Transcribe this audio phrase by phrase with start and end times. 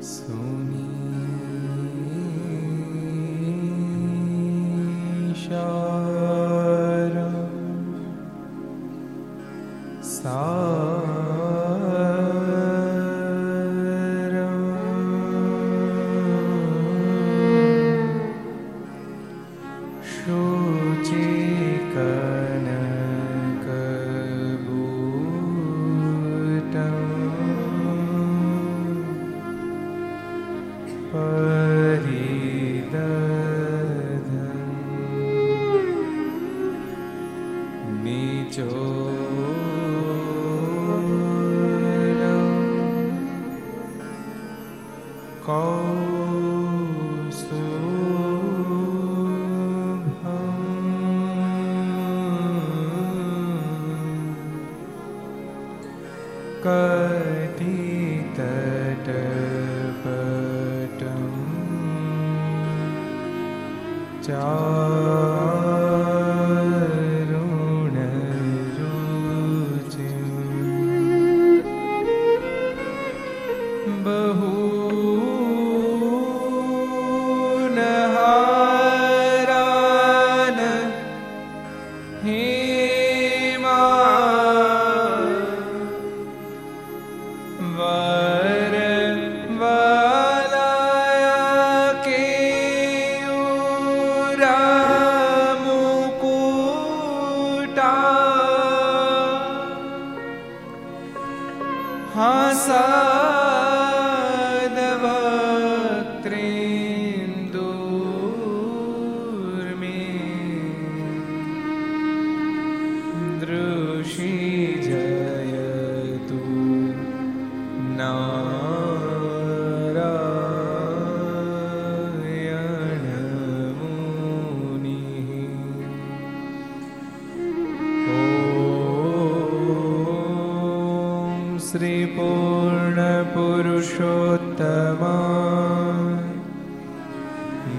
[0.00, 0.59] So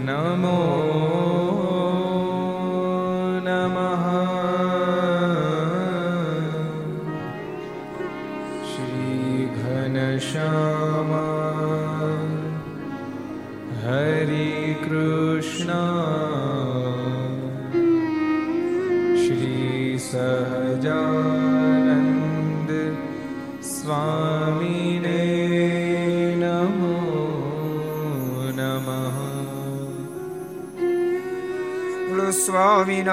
[0.07, 1.00] नमो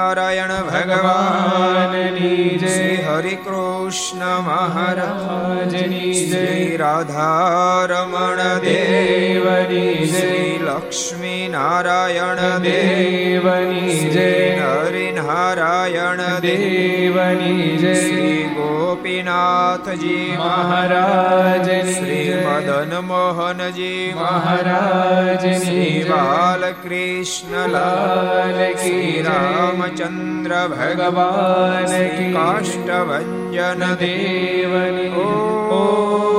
[0.08, 2.76] સ્વામિનારાયણ ભગવાનની જય
[3.06, 6.44] હરિ કૃષ્ણ મહારાજની જય
[6.78, 10.30] રાધારમણ દેવની જય
[10.68, 17.94] લક્ષ્મી નારાયણ દેવની જય હરિનારાયણ દેવની જય
[18.56, 22.94] ગોપીનાથજી મહારાજ શ્રી મદન
[23.30, 31.94] મોહનજી મહારાજ શ્રી બાલકૃષ્ણ લાલ કી રામચંદ્ર ભગવાન
[32.34, 34.74] કાષ્ટભન દેવ
[35.22, 36.37] ઓ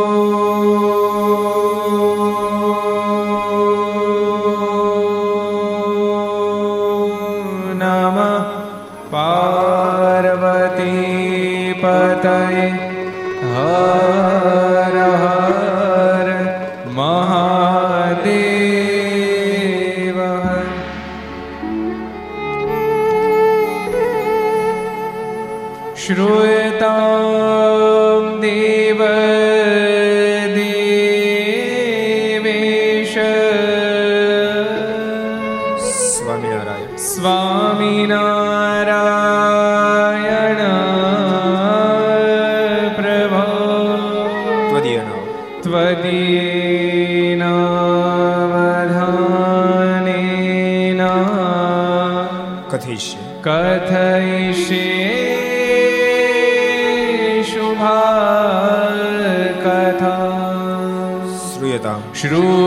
[62.19, 62.58] Shri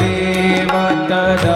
[0.00, 1.54] देवतदाव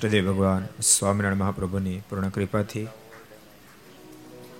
[0.00, 2.84] ઈષ્ટદેવ ભગવાન, સ્વામિનારાયણ મહાપ્રભુની પૂર્ણ કૃપાથી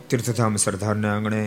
[0.09, 1.41] તીર્થધામ સરદારના આંગણે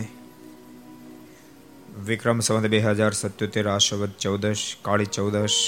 [2.08, 5.60] વિક્રમ સંવત બે હજાર સત્યોતેર આશવદ ચૌદશ, કાળી ચૌદશ,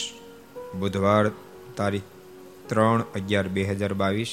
[0.74, 1.30] બુધવાર
[1.78, 2.10] તારીખ
[2.68, 4.32] ત્રણ અગિયાર બે હજાર બાવીસ.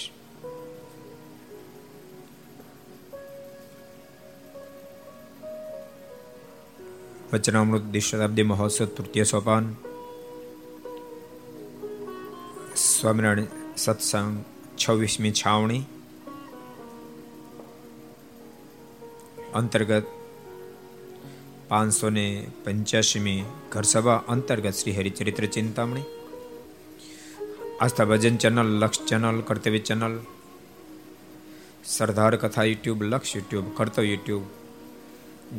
[7.33, 9.65] વચનામૃત દ્વિશતાબ્દી મહોત્સવ તૃતીય સોપાન.
[12.75, 14.33] સ્વામિનારાયણ સત્સંગ,
[14.77, 15.83] છવ્વીસમી છાવણી
[19.53, 20.07] અંતર્ગત
[21.67, 22.25] પાંચસો ને
[22.65, 26.05] પંચ્યાસીમી ઘરસભા અંતર્ગત Shri Haricharitra Chintamani,
[27.81, 30.15] Aastha Bhajan channel, Laksh channel, Kartavya channel,
[31.85, 34.43] Sardar Katha YouTube, Laksh YouTube કર્તવ્ય યુટ્યુબ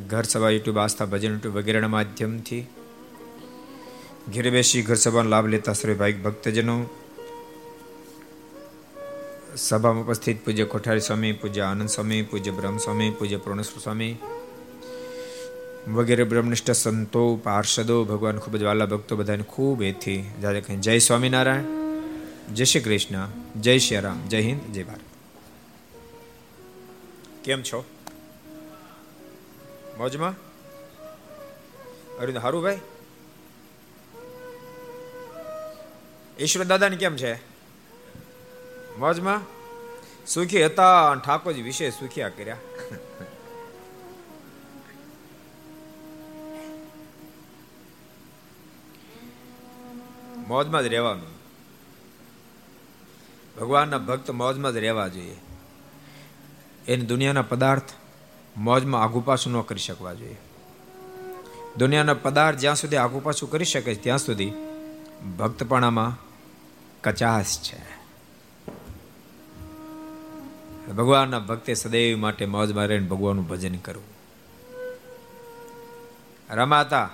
[0.09, 2.65] ઘર સભા યુટ્યુબ, આસ્થા ભજન યુટ્યુબ વગેરેના માધ્યમથી
[4.33, 6.77] ઘેર બેસી ઘર સભાનો લાભ લેતા સર્વે ભાઈ ભક્તજનો
[9.57, 14.17] સભામાં ઉપસ્થિત પૂજ્ય કોઠારી સ્વામી, પૂજ્ય આનંદ સ્વામી, પૂજ્ય બ્રહ્મ સ્વામી પૂજ્ય પૂર્ણેશ્વર સ્વામી
[15.89, 20.99] વગેરે બ્રહ્મનિષ્ઠ સંતો, પાર્ષદો, ભગવાન ખૂબ જ વાલા ભક્તો બધાને ખૂબ એથી જાતે કહે જય
[20.99, 21.63] સ્વામિનારાયણ,
[22.55, 23.29] જય શ્રી કૃષ્ણ,
[23.61, 25.01] જય શ્રી રામ, જય હિન્દ, જય ભારત.
[27.45, 27.85] કેમ છો?
[29.99, 30.35] મોજમાં?
[32.19, 32.79] અરવિંદ હારું ભાઈ
[36.41, 37.54] ઈશ્વર દાદાને કેમ છે?
[38.99, 39.41] મોજમાં
[40.27, 42.57] સુખી હતા ઠાકોરજી વિશે સુખિયા કર્યા.
[50.49, 51.35] મોજમાં જ રહેવાનું.
[53.61, 55.37] ભગવાનના ભક્ત મોજમાં જ રહેવા જોઈએ.
[56.89, 57.93] એને દુનિયાના પદાર્થ
[58.57, 60.37] મોજમાં આગુ પાછું ન કરી શકવા જોઈએ.
[61.77, 64.53] દુનિયાના પદાર્થ જ્યાં સુધી આગુ પાછું કરી શકે ત્યાં સુધી
[65.39, 66.19] ભક્તપણામાં
[67.03, 67.94] કચાશ છે.
[70.93, 74.15] ભગવાનના ભક્તે સદૈવ માટે મોજમાં રહીને ભગવાનનું ભજન કરવું.
[76.51, 77.11] રમાતા,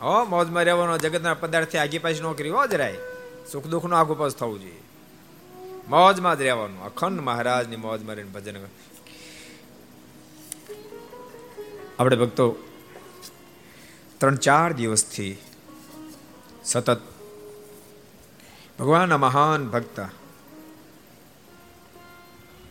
[0.00, 2.96] હો મોજમાં રહેવાનો જગતના પદાર્થથી આગી પાછી નોકરી, હો, જરાય.
[3.52, 4.82] સુખ દુઃખનો આગુ પાછું થવું જોઈએ.
[5.88, 8.66] મોજમાં જ રહેવાનું, અખંડ મહારાજની મોજમાં રહીને ભજન
[11.98, 12.56] આપણે ભક્તો,
[14.18, 15.36] ત્રણ ચાર દિવસથી
[16.64, 17.00] સતત
[18.78, 20.00] ભગવાનના મહાન ભક્ત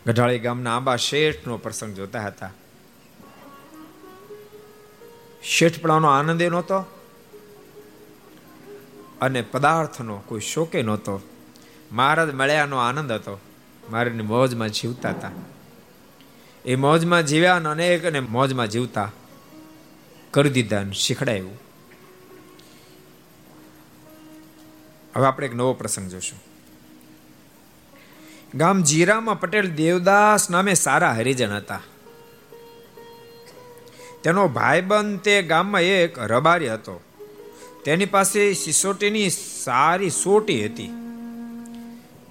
[0.07, 2.51] ગઢાળી ગામના આંબા શેઠનો પ્રસંગ જોતા હતા.
[5.43, 6.85] શેઠપણાનો આનંદ એ નહોતો
[9.21, 11.21] અને પદાર્થનો કોઈ શોકે નહોતો.
[11.91, 13.39] મહારાજ મળ્યાનો આનંદ હતો.
[13.91, 15.31] મારીની મોજમાં જીવતા હતા.
[16.65, 19.11] એ મોજમાં જીવ્યા અને અનેક અને મોજમાં જીવતા
[20.31, 21.59] કરી દીધા શીખડાયું.
[25.15, 26.52] હવે આપણે એક નવો પ્રસંગ જોશું.
[28.55, 31.81] ગામ જીરામાં પટેલ દેવદાસ નામે સારા હરિજન હતા.
[34.23, 37.01] તેનો ભાઈબંધ તે ગામમાં એક રબારી હતો.
[37.85, 39.29] તેની પાસે સિસોટીની
[39.63, 40.89] સારી સોટી હતી.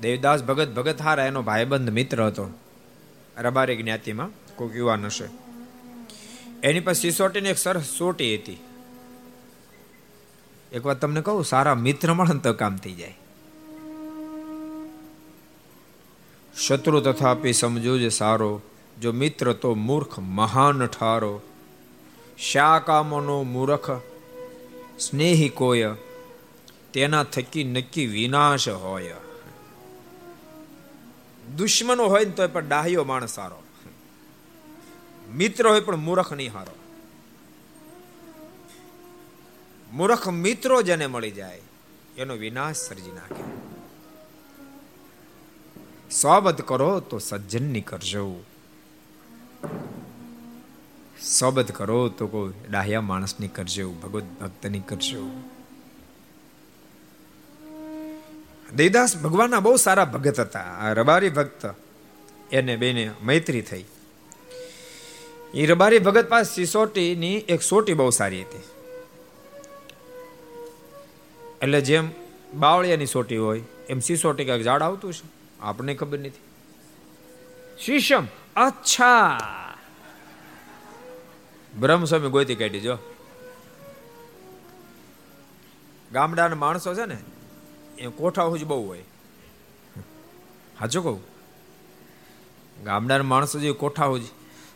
[0.00, 2.50] દેવદાસ ભગત ભગત હારા એનો ભાઈબંધ મિત્ર હતો.
[3.38, 5.24] રબારી જ્ઞાતિમાં કોઈક યુવાન હશે.
[6.62, 8.64] એની પાસે સિસોટીની એક સરસ સોટી હતી.
[10.72, 13.18] એક વાત તમને કહું, સારા મિત્ર મળે તો કામ થઈ જાય.
[16.58, 18.60] શત્રુ તથાપી સમજો જે સારો,
[19.00, 21.40] જો મિત્ર તો મૂર્ખ મહાન ઠારો.
[22.38, 23.90] શા કામનો મૂર્ખ?
[24.98, 25.94] સ્નેહી કોય?
[26.92, 29.14] તેના થકી નક્કી વિનાશ હોય.
[31.56, 33.62] દુશ્મનો હોય ને તો પણ ડાહ્યો માણસ સારો.
[35.34, 36.74] મિત્ર હોય પણ મૂર્ખ નહીં હારો.
[39.92, 41.60] મૂર્ખ મિત્રો જેને મળી જાય,
[42.16, 43.71] એનો વિનાશ સર્જી નાખે.
[46.20, 48.44] સોબત કરો તો સજ્જનની કરજો.
[51.22, 55.30] સોબત કરો તો કોઈ ડાહ્યા માણસની કરજો ભગવત ભક્તની કરજો.
[58.76, 60.60] દેવદાસ ભગવાનના બહુ સારા ભગત હતા.
[60.60, 61.74] આ રબારી ભક્ત
[62.52, 63.84] એને બેને મૈત્રી થઈ.
[65.54, 68.62] એ રબારી ભગત પાસે સિસોટીની એક સોટી બહુ સારી હતી.
[71.62, 72.10] એટલે જેમ
[72.54, 75.41] બાવળિયાની સોટી હોય, એમ સિસોટી કાંઈક ઝાડ આવતું છે.
[75.62, 76.42] આપણને ખબર નથી.
[77.84, 78.26] શીશમ,
[78.56, 79.38] અચ્છા.
[81.78, 82.98] બ્રહ્મ સ્વામી ગોતી કાઢી જો.
[86.12, 87.18] ગામડાના માણસો છે ને,
[87.98, 89.02] એ કોઠા જ બહુ હોય.
[90.80, 91.20] હાચું કહું?
[92.84, 94.22] ગામડાના માણસો જે કોઠા જ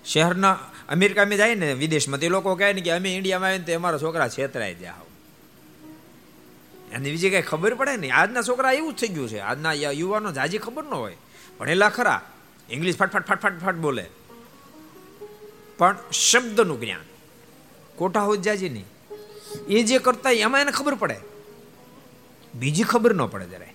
[0.05, 0.53] શહેરના
[0.89, 4.29] અમેરિકામાં જાય ને વિદેશમાં, તે લોકો કહે ને કે અમે ઇન્ડિયામાં આવીને તે અમારા છોકરા
[4.29, 5.16] છેતરાય જાય
[6.97, 8.11] અને બીજી કઈ ખબર પડે ને?
[8.11, 9.39] આજના છોકરા એવું જ થઈ ગયું છે.
[9.41, 11.17] આજના યુવાનો જાજી ખબર ન હોય.
[11.59, 12.21] ભણેલા ખરા,
[12.71, 14.07] ઇંગ્લિશ ફટ, ફાટ, ફટ બોલે.
[15.79, 17.05] પણ શબ્દનું જ્ઞાન,
[17.97, 18.89] કોટા હોય જાજી નહીં
[19.69, 21.19] એ જે કરતા એમાં એને ખબર પડે.
[22.55, 23.75] બીજી ખબર ન પડે જરાય.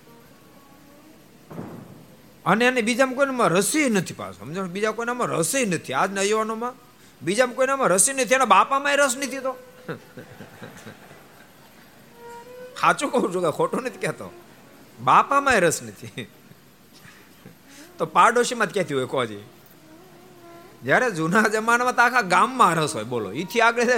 [2.46, 5.92] અને એને બીજામાં કોઈનામાં રસી નથી પાછો સમજો બીજા કોઈનામાં રસી નથી.
[5.92, 6.74] આજના યુવાનોમાં
[7.22, 8.34] બીજામાં કોઈનામાં રસી નથી.
[8.34, 9.52] એના બાપામાં રસ નથી તો.
[12.82, 14.28] સાચું કહું છું કે ખોટું નથી કહેતો.
[15.00, 16.26] બાપામાં રસ નથી.
[17.98, 19.42] તો પાડોશીમાં જ ક્યાંથી હોય કોજી.
[20.84, 23.32] જ્યારે જૂના જમાનામાં તો આખા ગામમાં રસ હોય, બોલો.
[23.32, 23.90] એથી આગળ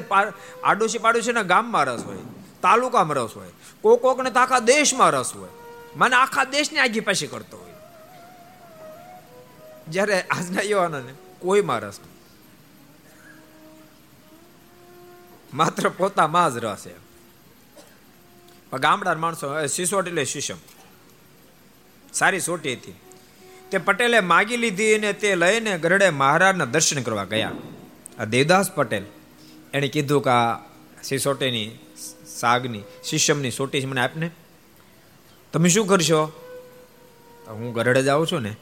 [0.65, 2.23] આડોશી પાડોશીના ગામમાં રસ હોય,
[2.63, 5.53] તાલુકામાં રસ હોય, કોક કોકને તો આખા દેશમાં રસ હોય.
[5.97, 7.73] મને આખા દેશને આગી પાછી કરતો હોય.
[9.89, 12.13] જ્યારે આજના યુવાનોને કોઈમાં રસ નહીં
[15.55, 17.04] માત્ર પોતામાં જ રસ એમ.
[18.73, 20.59] ગામડા માણસો સિસોટ એટલે શીશમ.
[22.13, 22.95] સારી સોટી હતી.
[23.71, 27.53] તે પટેલે માગી લીધી અને તે લઈને ગરડે મહારાજના દર્શન કરવા ગયા.
[28.19, 29.05] આ દેવદાસ પટેલ,
[29.75, 30.59] એણે કીધું કે આ
[31.03, 31.67] સિસોટેની
[32.27, 34.31] સાગની શિષ્યમની સોટી મને આપને.
[35.53, 36.23] તમે શું કરશો?
[37.49, 38.57] હું ગરડે જાઉં છું ને,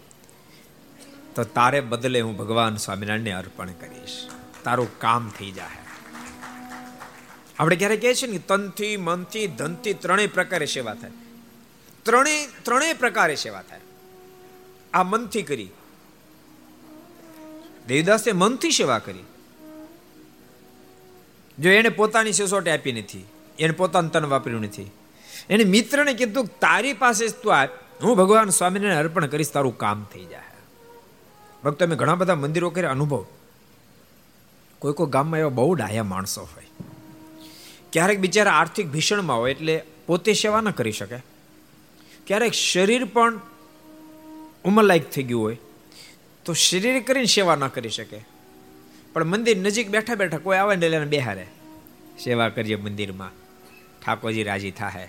[1.34, 4.16] તો તારે બદલે હું ભગવાન સ્વામિનારાયણને અર્પણ કરીશ.
[4.64, 5.81] તારું કામ થઈ જાય
[7.62, 11.10] આપણે ક્યારે કહે છે ને તનથી, મનથી, ધનથી ત્રણેય પ્રકારે સેવા થાય.
[12.02, 13.80] ત્રણેય ત્રણેય પ્રકારે સેવા થાય.
[14.94, 15.68] આ મનથી કરી.
[17.86, 19.22] દેવદાસે મનથી સેવા કરી.
[21.58, 23.24] જો એને પોતાની સિસોટી આપી નથી,
[23.58, 24.90] એને પોતાનું તન વાપર્યું નથી,
[25.50, 27.68] એને મિત્રને કીધું તારી પાસે તું આપ,
[28.02, 30.42] હું ભગવાન સ્વામીને અર્પણ કરીશ, તારું કામ થઈ જાય
[31.64, 33.26] ભક્તો, મેં ઘણા બધા મંદિરો કર્યા, અનુભવ.
[34.78, 36.66] કોઈ કોઈ ગામમાં એવા બહુ ડાયા માણસો હોય.
[37.92, 41.18] ક્યારેક બિચારા આર્થિક ભીષણમાં હોય એટલે પોતે સેવા ન કરી શકે.
[42.26, 43.40] ક્યારેક શરીર પણ
[44.64, 45.58] ઉંમરલાયક થઈ ગયું હોય
[46.44, 48.24] તો શરીર કરીને સેવા ન કરી શકે.
[49.12, 51.46] પણ મંદિર નજીક બેઠા બેઠા કોઈ આવે ને એટલે બેહારે.
[52.24, 53.30] સેવા કરીએ મંદિરમાં.
[54.06, 55.08] ઠાકોરજી રાજી થાય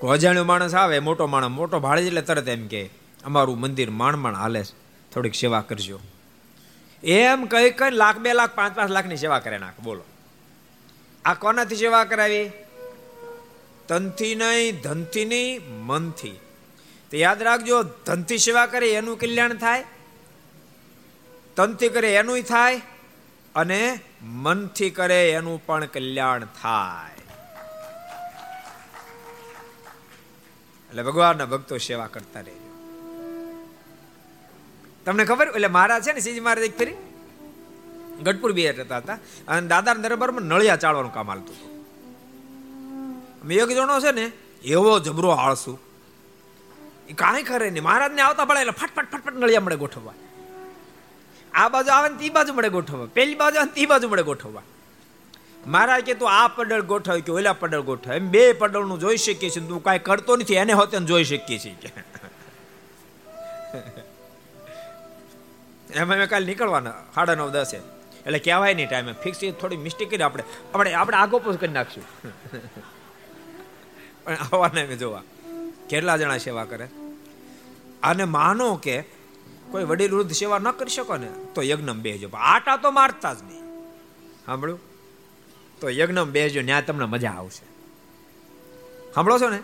[0.00, 2.90] કોઈ અજાણ્યો માણસ આવે, મોટો માણસ, મોટો ભાડે એટલે તરત એમ કે,
[3.24, 4.62] અમારું મંદિર માણ માણ હાલે
[5.12, 6.00] થોડીક સેવા કરજો.
[7.02, 9.80] એમ કહી કઈ લાખ બે લાખ, પાંચ પાંચ લાખની સેવા કરે નાખ.
[9.80, 10.02] બોલો.
[11.24, 12.50] આ કોનાથી સેવા કરાવી?
[13.88, 16.40] તનથી નહીં, ધનથી નહીં, મનથી.
[17.10, 19.84] તો યાદ રાખજો, ધનથી સેવા કરે એનું કલ્યાણ થાય
[21.56, 22.80] તનથી કરે એનું થાય,
[23.54, 27.14] અને મનથી કરે એનું પણ કલ્યાણ થાય.
[30.88, 32.70] એટલે ભગવાનના ભક્તો સેવા કરતા રહેજો.
[35.04, 35.46] તમને ખબર?
[35.48, 36.96] એટલે મારા છે ને સીજી મહારાજ એક ફરી
[38.22, 39.18] ગઢપુર બે રહેતા હતા.
[39.48, 41.74] અને દાદા દરબારમાં નળિયા ચાળવાનું કામ હાલતું હતું.
[43.52, 44.32] એક જણો છે ને,
[44.64, 45.78] એવો જબરો આળસુ
[47.08, 47.84] એ કાંઈ ખરે નહીં.
[47.84, 50.12] મહારાજને આવતા પડે એટલે ફટફટ ફટફટ નળિયા મળે ગોઠવવા.
[51.54, 53.06] આ બાજુ આવે ને તી બાજુ મળે ગોઠવવા.
[53.06, 54.62] પેલી બાજુ આવે તી બાજુ મળે ગોઠવવા.
[55.66, 58.12] મહારાજ કે તું આ પડળ ગોઠવ, કે ઓલા પડળ ગોઠવ.
[58.12, 61.92] એમ બે પડળનું જોઈ શકીએ છીએ તું કાંઈ કરતો નથી, એને હોતે જોઈ શકીએ છીએ
[65.94, 67.93] એમાં મેં કાલે નીકળવાના, સાડા નવ દસે.
[68.26, 70.44] એટલે કહેવાય નહીં ટાઈમે ફિક્સ થોડી મિસ્ટેક કરી આપણે.
[70.74, 72.04] આપણે આપણે આગો પોઝ કરી નાખશું.
[74.24, 75.22] પણ આવવાને મેં જોવા.
[75.88, 76.88] કેટલા જણા સેવા કરે?
[78.02, 79.04] અને માનો કે
[79.70, 82.28] કોઈ વડીલ વૃદ્ધ સેવા ન કરી શકો ને, તો યજ્ઞ બેહજો.
[82.28, 83.64] આટા તો મારતા જ નહીં.
[84.46, 84.80] સાંભળ્યું?
[85.80, 87.66] તો યજ્ઞ બેહજો ત્યાં તમને મજા આવશે.
[89.14, 89.58] સાંભળો છો ને?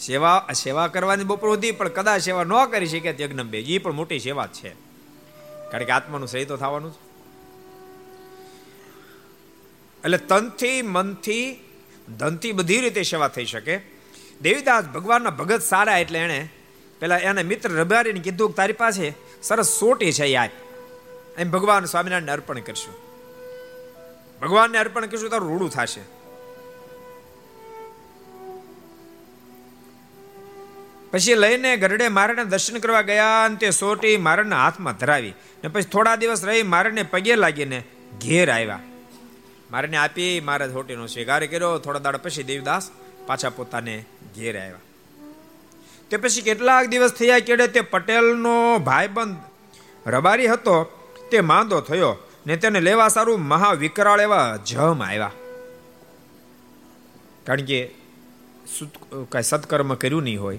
[0.00, 3.92] સેવા સેવા કરવાની બપોર સુધી પણ કદાચ સેવા ન કરી શકે યજ્ઞ બે એ પણ
[3.92, 4.76] મોટી સેવા છે.
[5.70, 7.05] કારણ કે આત્માનું સહી તો થવાનું છે
[10.06, 11.64] એટલે તનથી, મનથી,
[12.18, 13.80] ધનથી બધી રીતે સેવા થઈ શકે.
[14.42, 16.48] દેવીદાસ ભગવાનના ભગત સારા એટલે એણે
[16.98, 20.50] પેલા એને મિત્ર રબારીને કીધું કે તારી પાસે સરસ સોટી છે યાદ
[21.38, 22.94] એમ ભગવાન સ્વામિનારાયણને અર્પણ કરશું.
[24.42, 26.00] ભગવાનને અર્પણ કરશું તારું રૂડું થશે.
[31.10, 35.34] પછી લઈને ગરડે મારને દર્શન કરવા ગયા અને તે સોટી મારણના હાથમાં ધરાવી.
[35.64, 37.82] ને પછી થોડા દિવસ રહી મારણને પગે લાગીને
[38.22, 38.80] ઘેર આવ્યા.
[39.70, 41.78] મારને આપી મારે હોટીનો સ્વીકાર કર્યો.
[41.78, 42.90] થોડા દાડા પછી દેવદાસ
[43.26, 44.04] પાછા પોતાને
[44.36, 44.78] ઘેર આવ્યા.
[46.10, 49.36] તે પછી કેટલાક દિવસ થયા કેડે તે પટેલનો ભાઈબંધ
[50.06, 50.84] રબારી હતો.
[51.30, 55.32] તે માંદો થયો ને તેને લેવા સારું મહાવિકરાળ એવા જમ આવ્યા.
[57.44, 57.90] કારણ કે
[59.28, 60.58] કાંઈ સત્કર્મ કર્યું નહીં હોય.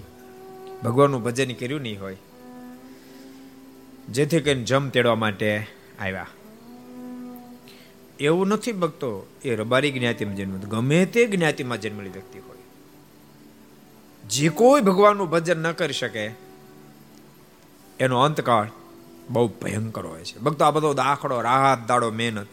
[0.84, 2.18] ભગવાનનું ભજન કર્યું નહીં હોય.
[4.10, 5.68] જેથી કરીને જમ તેડવા માટે
[6.02, 6.28] આવ્યા.
[8.20, 10.60] એવું નથી ભક્તો, એ રબારી જ્ઞાતિમાં જન્મ.
[10.60, 12.58] ગમે તે જ્ઞાતિમાં જન્મેલી વ્યક્તિ હોય.
[14.24, 16.26] જે કોઈ ભગવાનનું ભજન ન કરી શકે,
[18.00, 18.68] એનો અંતકાળ
[19.30, 20.40] બહુ ભયંકર હોય છે.
[20.40, 22.48] ભક્તો, આ બધો દાખલો, રાહત દાડો, મહેનત,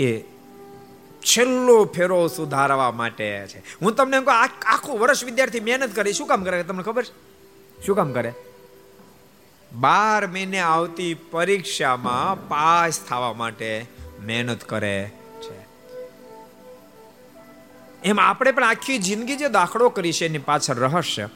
[0.00, 0.20] એ
[1.20, 3.58] છેલ્લો ફેરો સુધારવા માટે છે.
[3.82, 4.16] હું તમને
[4.66, 6.62] આખું વર્ષ વિદ્યાર્થી મહેનત કરે, શું કામ કરે?
[6.62, 7.12] તમને ખબર છે?
[7.86, 8.32] શું કામ કરે?
[9.72, 13.86] બાર મહિને આવતી પરીક્ષામાં પાસ થવા માટે
[14.26, 15.66] મહેનત કરે છે.
[18.04, 21.28] એમ આપણે પણ આખી જિંદગી જે દાખલો કરી છે એની પાછળ રહસ્ય.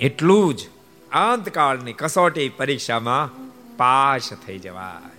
[0.00, 0.68] એટલું જ
[1.12, 5.10] અંતકાળની કસોટી પરીક્ષામાં પાસ થઈ જવાય.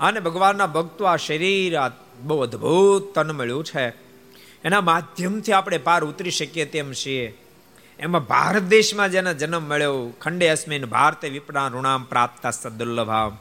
[0.00, 1.90] અને ભગવાનના ભક્તો આ શરીર આ
[2.22, 3.88] બહુ અદ્ભુત તન મળ્યું છે.
[4.64, 7.39] એના માધ્યમથી આપણે પાર ઉતરી શકીએ તેમ છીએ.
[8.00, 13.38] એમાં ભારત દેશમાં જેના જન્મ મળ્યો, ખંડે અસ્મિન ભારતે વિપણા, ઋણામ પ્રાપ્ત સદુર્લભામ.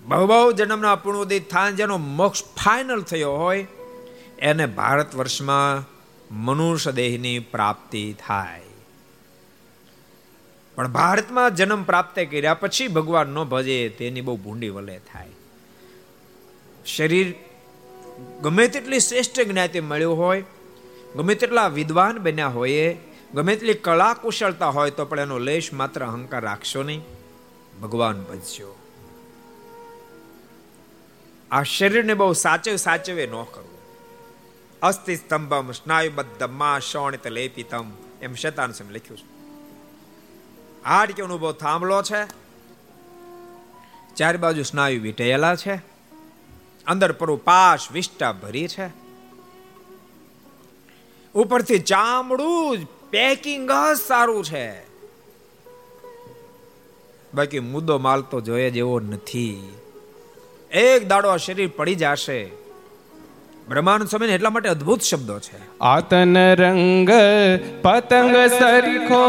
[0.00, 3.66] બહુ બહુ જન્મના પૂર્ણોદય થાન જેનો મોક્ષ ફાઇનલ થયો હોય,
[4.38, 5.88] એને ભારત વર્ષમાં
[6.34, 8.62] મનુષ્ય દેહની પ્રાપ્તિ થાય.
[10.74, 15.28] પણ ભારતમાં જન્મ પ્રાપ્ત કર્યા પછી ભગવાન ન ભજે, તેની બહુ ભૂંડી વલે થાય.
[16.86, 17.34] શરીર
[18.42, 20.44] ગમે તેટલી શ્રેષ્ઠ જ્ઞાતિ મળ્યું હોય,
[21.16, 22.98] ગમે તેટલા વિદ્વાન બન્યા હોય
[23.34, 27.02] ગમે તેટલી કળા કુશળતા હોય તો પણ એનો લેશ માત્ર અહંકાર રાખશો નહીં.
[27.82, 28.78] ભગવાન ભજશો
[31.50, 33.76] આ શરીરને બહુ સાચવે સાચવે ન કરવું.
[34.82, 37.84] અસ્થિ સ્તંભમ સ્નાયુબદ્ધમાં શોણિત લેપિતમ
[38.22, 39.36] એમ શેતાન સમ લખ્યું છે.
[40.84, 42.26] હાડ કે અનુભવ થાંભલો છે.
[44.14, 45.74] ચાર બાજુ સ્નાયુ વીટેલા છે.
[46.86, 48.90] અંદર પરું પાશ વિષ્ટા ભરી છે.
[51.34, 54.86] ઉપરથી ચામડું જ પેકિંગ જ સારું છે.
[57.34, 59.74] બાકી મુદ્દો માલ તો જોઈએ જેવો નથી.
[60.70, 62.50] એક દાડો આ શરીર પડી જશે.
[63.68, 65.78] બ્રહ્માનંદ સ્વામી એટલા માટે અદ્ભુત શબ્દો છે.
[65.80, 67.10] આતન રંગ
[67.82, 69.24] પતંગ સરખો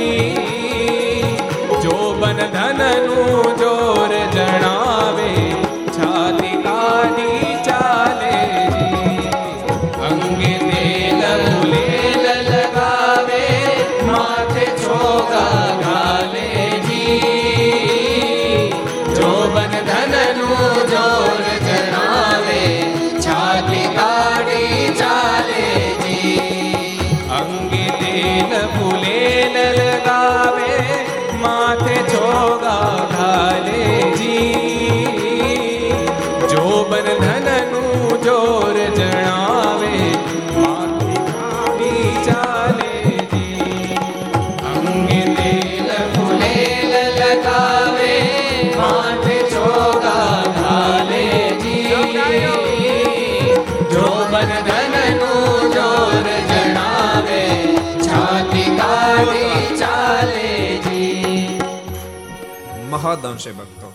[63.25, 63.93] મહદ અંશે ભક્તો.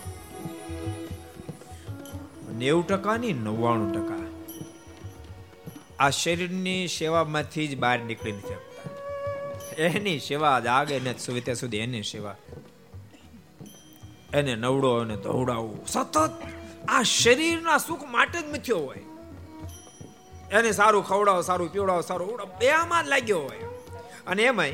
[2.51, 4.19] નેવું ટકા ની નવ્વાણું ટકા.
[5.99, 8.53] આ શરીરની સેવામાંથી જ બહાર નીકળી નથી
[9.81, 12.35] એની સેવા જાગે ને સુવિધા સુધી એની સેવા.
[14.33, 16.31] એને નવડો અને દોડાવવું સતત
[16.87, 18.97] આ શરીરના સુખ માટે જ મથ્યો હોય.
[20.51, 23.57] એને સારું ખવડાવો, સારું પીવડાવો, સારું ઉડાવો, બેમાં જ લાગ્યો હોય.
[24.27, 24.73] અને એમાંય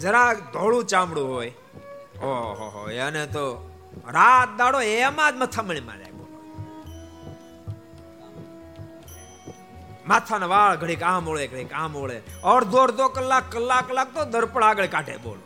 [0.00, 1.52] જરાક ધોળું ચામડું હોય.
[2.22, 3.44] ઓહો એને તો
[4.08, 6.12] રાત દાડો એમાં જ મથામણીમાં જાય
[10.06, 12.22] માથાના વાળ ઘડીક આમ ઓળે, ઘડીક આમ ઓળે.
[12.44, 15.44] અડધો અડધો કલાક કલાક કલાક તો દર્પણ આગળ કાઢે બોલો.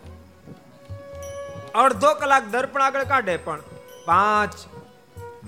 [1.75, 3.61] અડધો કલાક દર્પણ આગળ કાઢે પણ
[4.07, 4.53] પાંચ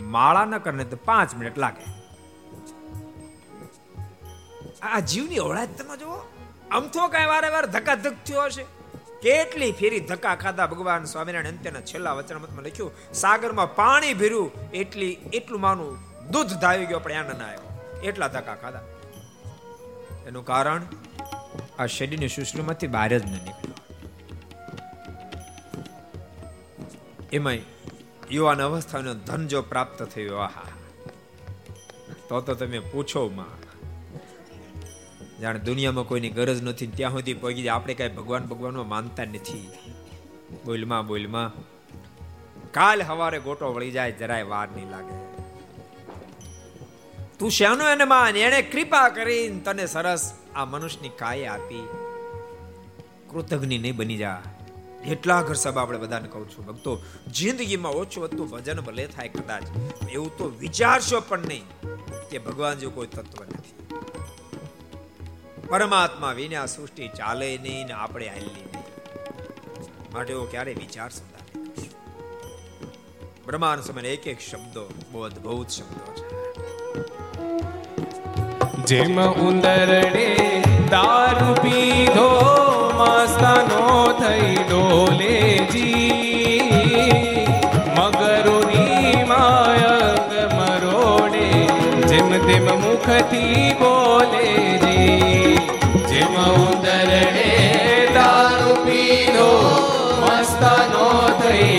[0.03, 1.85] માળા ન કરને તો પાંચ મિનિટ લાગે.
[4.83, 6.19] આ જીવની ઓળાજ તમે જુઓ.
[6.71, 8.65] અમથો કઈ વારે વાર ધક્કા ધક થયો હશે.
[9.23, 11.55] કેટલી ફેરી ધક્કા ખાધા ભગવાન સ્વામિનારાયણ?
[11.55, 15.99] અંત્યના છેલ્લા વચનામતમાં લખ્યું, સાગરમાં પાણી ભીર્યું, એટલી, એટલું માનું
[16.31, 17.83] દૂધ ધાવી ગયો, પણ આનંદ આવ્યો.
[18.05, 18.83] એટલા ધક્કા ખાધા.
[20.27, 20.83] એનું કારણ,
[21.79, 23.75] આ શરીરની સુશ્રીમાંથી બહાર જ ન નીકળ્યો.
[27.33, 27.59] એમાંય
[28.31, 30.63] યુવાન અવસ્થાનો ધન જો પ્રાપ્ત થયો, આહા.
[32.29, 33.58] તો તો તમે પૂછો, માં
[35.41, 37.75] જાણે દુનિયામાં કોઈની ગરજ નથી ત્યાં સુધી પગી જાય.
[37.75, 39.69] આપણે કઈ ભગવાન ભગવાનમાં માનતા નથી.
[40.65, 41.53] બોલમાં બોલમાં
[42.71, 45.29] કાલ હવારે ગોટો વળી જાય, જરાય વાર નહીં લાગે.
[47.39, 48.37] તું શ્યાનો એને માન?
[48.37, 51.89] એને કૃપા કરીને તને સરસ આ મનુષ્યની કાય આપી.
[53.31, 54.43] કૃતજ્ઞ નહીં બની જા.
[55.07, 56.67] એટલા ઘર સભા આપણે બધાને કહું છું.
[56.67, 59.63] ભક્તો, જિંદગીમાં ઓછું હતું ભજન ભલે થાય કદાચ,
[60.13, 61.63] એવું તો વિચારશો પણ નહીં
[62.31, 63.89] કે ભગવાન જો કોઈ તત્વ નથી.
[65.71, 68.69] પરમાત્મા વિના સૃષ્ટિ ચાલે નહીં ને આપણે હાલી
[70.13, 71.45] માટે એવો ક્યારે વિચાર સદા
[73.47, 76.25] બ્રહ્માંડ સમય એક એક શબ્દો બહુ અદભુત શબ્દો છે.
[78.85, 79.17] જેમ
[79.49, 80.29] ઉંદરડે
[80.91, 82.31] દારૂ પીધો
[83.01, 83.85] મસ્તાનો
[84.21, 86.09] થઈ ડોલેજી
[87.97, 91.47] મગરોની માયંગ મરોડે,
[92.07, 95.48] જેમ તેમ મુખથી બોલે જી.
[96.19, 97.51] જેમ ઉંદરડે
[98.15, 99.51] દારૂ પીધો
[100.23, 101.79] મસ્તાનો થઈ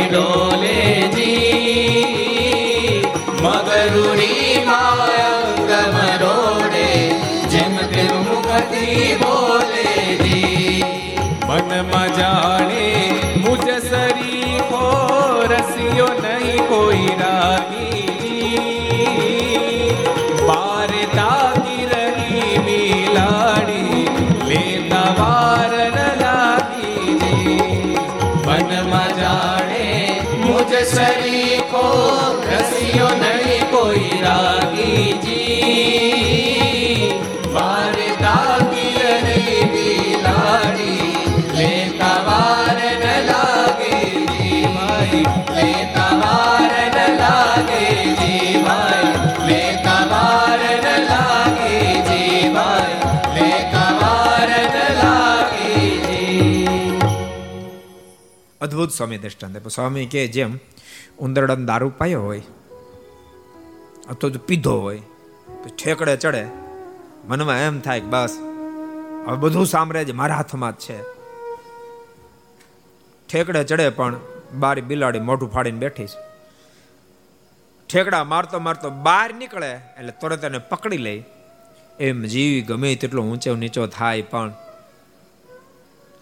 [58.79, 59.67] અદ્ભુત સ્વામી દ્રષ્ટાંત.
[59.67, 60.57] સ્વામી કે જેમ,
[61.19, 62.41] ઉંદરડાને દારૂ પાયો હોય,
[64.09, 64.99] અથવા તો પીધો હોય,
[65.63, 66.43] તો ઠેકડે ચડે.
[67.27, 68.37] મનમાં એમ થાય કે બસ,
[69.27, 70.97] હવે બધું સામ્રાજ્ય મારા હાથમાં જ છે.
[73.27, 74.15] ઠેકડે ચડે પણ
[74.53, 76.23] બારી બિલાડી મોઢું ફાડીને બેઠી છે.
[77.89, 81.23] ઠેકડા મારતો મારતો બહાર નીકળે, એટલે તરત એને પકડી લે.
[81.99, 84.53] એમ જીવ ગમે તેટલો ઊંચો નીચો થાય પણ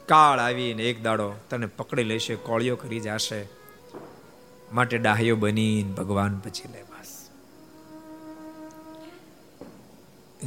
[0.07, 3.49] કાળ આવીને એક દાડો તને પકડી લેશે, કોળિયો કરી જશે.
[4.73, 7.29] માટે ડાહ્યો બનીને ભગવાન પછી લે બસ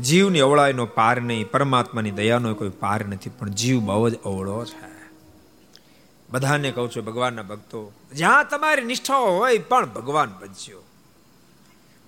[0.03, 4.91] જીવની અવળાઈનો પાર નહીં, પરમાત્માની દયાનો કોઈ પાર નથી, પણ જીવ બહુ જ અવળો છે.
[6.31, 10.83] બધાને કહું છું, ભગવાનના ભક્તો, જ્યાં તમારી નિષ્ઠાઓ હોય પણ ભગવાન ભજ્યો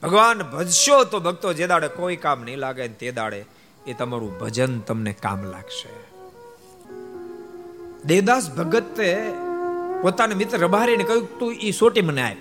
[0.03, 3.45] ભગવાન ભજશો તો ભક્તો જે દાડે કોઈ કામ નહીં લાગે તે દાડે
[3.87, 6.02] એ તમારું ભજન તમને કામ લાગશે.
[8.07, 9.17] દેવદાસ ભગતે
[10.03, 12.37] પોતાના મિત્ર રબારીને કહ્યું, તું એ સોટી મને આપ.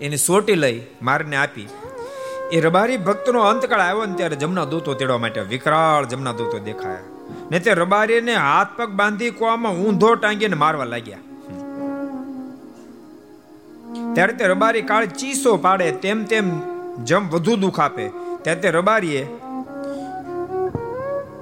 [0.00, 1.68] એને સોટી લઈ મારને આપી.
[2.52, 6.98] એ રબારી ભક્તનો અંતકાળ આવ્યો ને ત્યારે જમના દૂતો તેડવા માટે વિકરાળ જમના દૂતો દેખાયા.
[7.50, 11.18] ને તે રબારીને હાથ પગ બાંધી કોવામાં ઊંધો ટાંગીને મારવા લાગ્યા.
[14.14, 16.50] ત્યારે તે રબારી કાળ ચીસો પાડે, તેમ તેમ
[17.04, 18.08] જમ વધુ દુઃખ આપે.
[18.42, 19.26] ત્યારે તે રબારીએ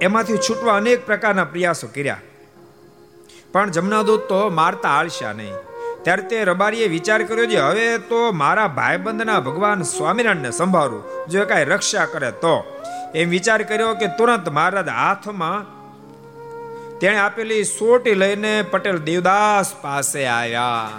[0.00, 2.20] એમાંથી છૂટવા અનેક પ્રકારના પ્રયાસો કર્યા.
[3.54, 5.54] પણ જમનાદૂત તો મારતા આળશ્યા નહીં.
[6.04, 11.64] ત્યારે તે રબારીએ વિચાર કર્યો છે હવે તો મારા ભાઈબંધના ભગવાન સ્વામિનારાયણને સંભાળું, જો કાંઈ
[11.64, 12.54] રક્ષા કરે તો.
[13.14, 15.66] એમ વિચાર કર્યો કે તુરંત મારા હાથમાં
[17.00, 20.90] તેણે આપેલી સોટી લઈને પટેલ દેવદાસ પાસે આવ્યા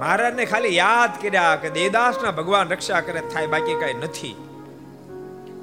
[0.00, 4.34] મહારાજને ખાલી યાદ કર્યા કે દેવદાસના ભગવાન રક્ષા કરે, થાય બાકી કઈ નથી.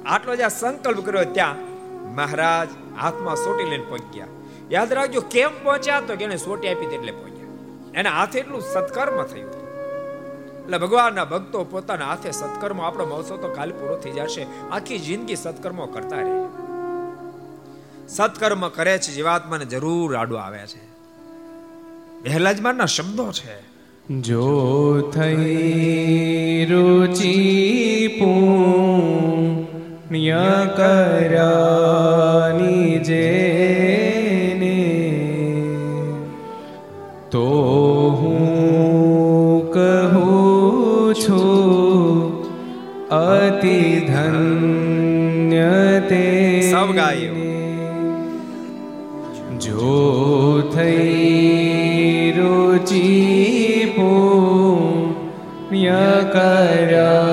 [0.06, 1.71] આટલો જ્યાં સંકલ્પ કર્યો ત્યાં
[2.04, 2.68] મહારાજ,
[3.00, 4.26] હાથમાં સોટી લઈને પહોંચ્યા.
[4.70, 7.48] યાદ રાખજો, કેમ પહોંચ્યા તો એને સોટી આપી એટલે પહોંચ્યા.
[7.94, 9.62] એના હાથે એટલું સત્કર્મ થયું
[10.62, 14.46] એટલે ભગવાનના ભક્તો પોતાના હાથે સત્કર્મ, આપણો મહોત્સવ તો કાલ પૂરો થઈ જશે.
[14.70, 16.48] આખી જિંદગી સત્કર્મો કરતા રહે.
[18.08, 20.92] સત્કર્મ કરે છે જીવાત્માને જરૂર આડો આવે છે.
[22.22, 23.72] વહેલાજમાનના શબ્દો છે.
[24.20, 29.61] જો થઈ રુચિ પુણ્ય
[30.76, 34.80] કર્યાની જેને
[37.30, 37.46] તો
[38.10, 42.32] હું કહું છું
[43.10, 46.24] અતિ ધન્ય તે
[46.72, 47.36] સબ ગાયો.
[49.60, 53.08] જો થઈ રુચિ
[53.96, 57.31] પુણ્ય કર્યાની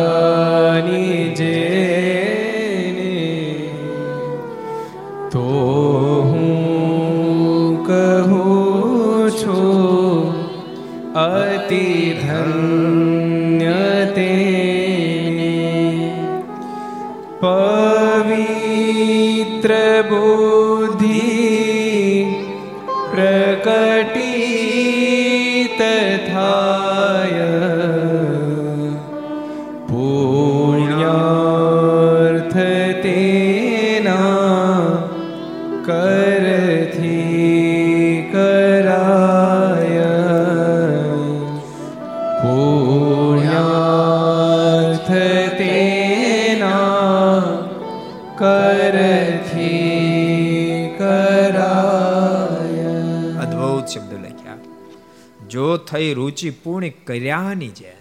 [55.50, 58.00] જો થઈ રુચિ પૂર્ણ કર્યાની છે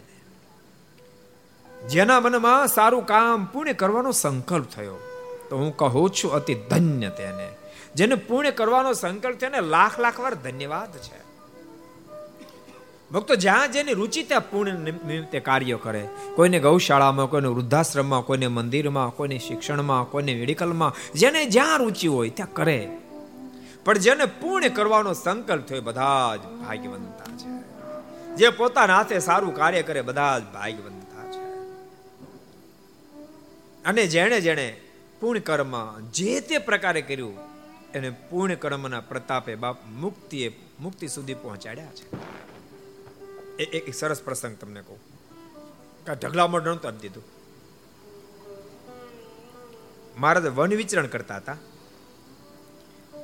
[1.89, 4.99] જેના મનમાં સારું કામ પૂર્ણ કરવાનો સંકલ્પ થયો,
[5.51, 7.49] તો હું કહું છું અતિ ધન્ય તેને.
[7.95, 11.19] જેને પૂર્ણ કરવાનો સંકલ્પ છે ને લાખ લાખ વાર ધન્યવાદ છે.
[13.13, 16.09] ભક્તો, જ્યાં જેની રુચિ ત્યાં પૂર્ણ નિમિત્તે કાર્ય કરે.
[16.35, 22.53] કોઈને ગૌશાળામાં, કોઈને વૃદ્ધાશ્રમમાં, કોઈને મંદિરમાં, કોઈને શિક્ષણમાં, કોઈને મેડિકલમાં, જેને જ્યાં રુચિ હોય ત્યાં
[22.53, 22.89] કરે.
[23.89, 27.63] પણ જેને પૂર્ણ કરવાનો સંકલ્પ થયો બધા જ ભાગ્યવંતા છે.
[28.37, 31.59] જે પોતાના હાથે સારું કાર્ય કરે બધા જ ભાગ્યવંતા છે.
[33.85, 34.81] અને જેણે જેણે
[35.21, 37.39] પૂર્ણ કર્મ જે તે પ્રકારે કર્યું,
[37.95, 42.17] એને પૂર્ણ કર્મના પ્રતાપે બાપ મુક્તિએ, મુક્તિ સુધી પહોંચાડ્યા છે.
[43.63, 44.99] એક સરસ પ્રસંગ તમને કહું.
[46.07, 47.25] કે ઢગલામાં નહોતું આપી દીધું?
[50.21, 51.57] મહારાજ વન વિચરણ કરતા હતા.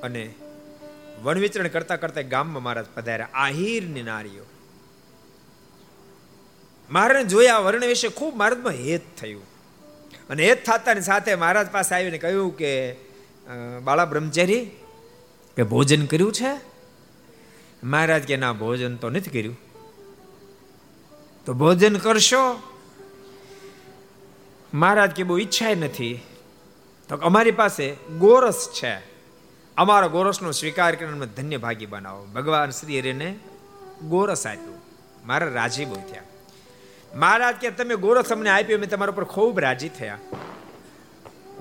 [0.03, 0.35] અને
[1.24, 3.28] વન વિચરણ કરતા કરતા ગામમાં મહારાજ પધાર્યા.
[3.34, 4.44] આહિરની નારીઓ.
[6.90, 9.42] મહારાજ જોયા વર્ણ વિશે ખૂબ મહારાજમાં હેત થયું.
[10.30, 12.96] અને હેત થતાની સાથે મહારાજ પાસે આવીને કહ્યું કે
[13.84, 14.70] બાળા બ્રહ્મચારી
[15.56, 16.52] કે ભોજન કર્યું છે?
[17.84, 19.58] મહારાજ કે, ના, ભોજન તો નથી કર્યું.
[21.46, 22.62] તો ભોજન કરશો?
[24.74, 26.20] મહારાજ કે, બહુ ઈચ્છા નથી.
[27.08, 29.13] તો અમારી પાસે ગોરસ છે.
[29.78, 32.24] અમારા ગોરસનો સ્વીકાર કરીને ધન્ય ભાગી બનાવો.
[32.24, 33.38] ભગવાન શ્રી હરિને
[34.08, 34.78] ગોરસ આપ્યું.
[35.26, 36.22] મારા રાજી બહુ થયા.
[37.14, 40.18] મહારાજ કે, તમે ગોરસ અમને આપ્યો મેં તમારા ઉપર ખૂબ રાજી થયા.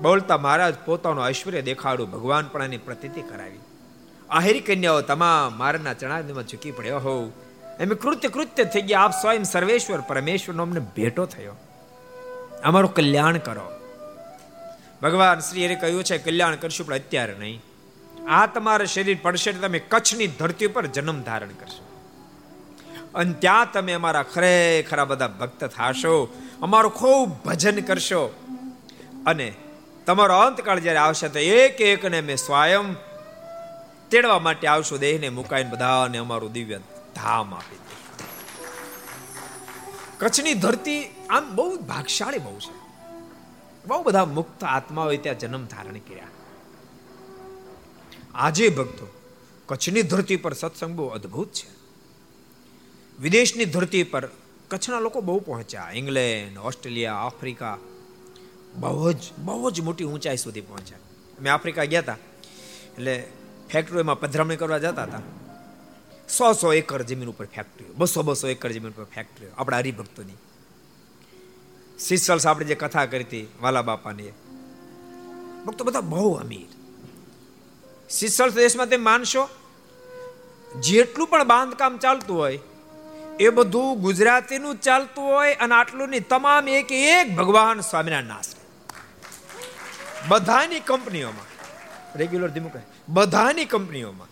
[0.02, 3.58] બોલતા મહારાજ પોતાનું ઐશ્વર્ય દેખાડું, ભગવાન પણ એની પ્રતિતિ કરાવી.
[4.30, 7.32] આહેરી કન્યાઓ તમામ મારાના ચણાદીમાં ઝૂકી પડ્યો હોઉં
[7.80, 11.52] એમ કૃત્ય કૃત્ય થઈ ગયા, આપ સ્વયં સર્વેશ્વર પરમેશ્વરનો અમને ભેટો થયો.
[12.64, 13.70] અમારું કલ્યાણ કરો.
[15.02, 17.62] ભગવાન શ્રી હરે કહ્યું છે, કલ્યાણ કરશું પણ અત્યારે નહીં.
[18.28, 21.84] આ તમારું શરીર પડશે તમે કચ્છની ધરતી ઉપર જન્મ ધારણ કરશો.
[23.14, 28.34] અને ત્યાં તમે અમારા ખરેખરા બધા ભક્ત થાશો, અમારું ખૂબ ભજન કરશો.
[29.26, 29.54] અને
[30.06, 32.94] તમારો અંતકાળ જ્યારે આવશે તો એક એકને મેં સ્વયં
[34.10, 36.78] તેડવા માટે આવશું, દેહને મુકાઈને બધાને અમારું દિવ્ય
[37.14, 37.78] ધામ આપી
[40.18, 42.74] કચ્છની ધરતી આમ બહુ ભાગશાળી બહુ છે.
[43.86, 46.26] બહુ બધા મુક્ત આત્માઓએ ત્યાં જન્મ ધારણ કર્યા.
[48.34, 49.06] આજે ભક્તો,
[49.66, 51.68] કચ્છની ધરતી પર સત્સંગ બહુ અદ્ભુત છે.
[53.22, 54.28] વિદેશની ધરતી પર
[54.68, 55.90] કચ્છના લોકો બહુ પહોંચ્યા.
[55.94, 57.78] ઇંગ્લેન્ડ, ઓસ્ટ્રેલિયા, આફ્રિકા,
[58.76, 60.98] બહુ જ બહુ જ મોટી ઊંચાઈ સુધી પહોંચ્યા.
[61.38, 62.16] અમે આફ્રિકા ગયા હતા
[62.92, 63.26] એટલે
[63.72, 65.22] ફેક્ટરીમાં પધરામણી કરવા જતા હતા
[66.28, 70.32] સો સો એકર જમીન ઉપર ફેક્ટરીઓ, બસો બસો એકર જમીન ઉપર ફેક્ટરીઓ, આપણા હરિભક્તોની.
[71.98, 74.28] સિસલ્સ આપણે જે કથા કરી હતી વાલા બાપાની.
[75.66, 76.73] ભક્તો બધા બહુ અમીર.
[78.14, 79.48] સિસલ્સ દેશમાં તમે માનશો?
[80.72, 82.58] જેટલું પણ બાંધકામ ચાલતું હોય,
[83.40, 88.62] એ બધું ગુજરાતીનું ચાલતું હોય અને આટલું નહીં તમામ એક એક ભગવાન સ્વામિનારાયણ આશ્રય
[90.28, 91.48] બધાની કંપનીઓમાં
[92.18, 94.28] રેગ્યુલર ધીમું કહે, બધાની કંપનીઓમાં.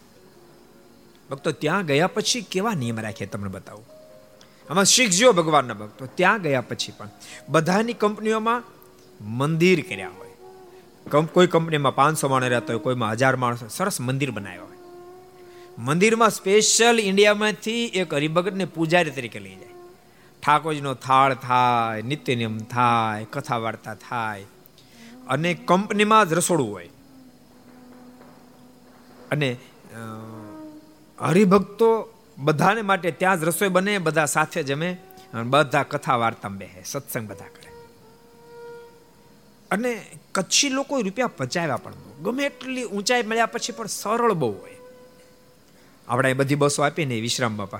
[1.31, 3.87] ભક્તો, ત્યાં ગયા પછી કેવા નિયમ રાખે તમને બતાવું?
[4.71, 7.09] આમાં શીખજો ભગવાનના ભક્તો, ત્યાં ગયા પછી પણ.
[7.49, 8.61] બધાની કંપનીઓમાં
[9.21, 10.09] મંદિર કર્યા
[11.11, 14.77] કોઈ કંપનીમાં પાંચસો માણસ રહેતા હોય કોઈમાં હજાર માણસો સરસ મંદિર બનાવ્યા હોય.
[15.79, 19.69] મંદિરમાં સ્પેશિયલ ઇન્ડિયામાંથી એક હરિભગતને પૂજારી તરીકે લઈ જાય.
[20.47, 24.45] ઠાકોરજીનો થાળ થાય નિત્ય નિયમ થાય કથા વાર્તા થાય
[25.29, 26.89] અને કંપનીમાં જ રસોડું હોય.
[29.31, 29.57] અને
[31.21, 34.97] હરિભક્તો બધાને માટે ત્યાં જ રસોઈ બને, બધા સાથે જમે
[35.45, 37.71] બધા કથા વાર્તા બેહે સત્સંગ બધા કરે.
[39.71, 44.77] અને કચ્છી લોકો રૂપિયા પચાવ્યા પણ ગમે એટલી ઊંચાઈ મળ્યા પછી પણ સરળ બહુ હોય.
[46.09, 47.79] આપણે બધી બસો આપીને વિશ્રામ બાપા.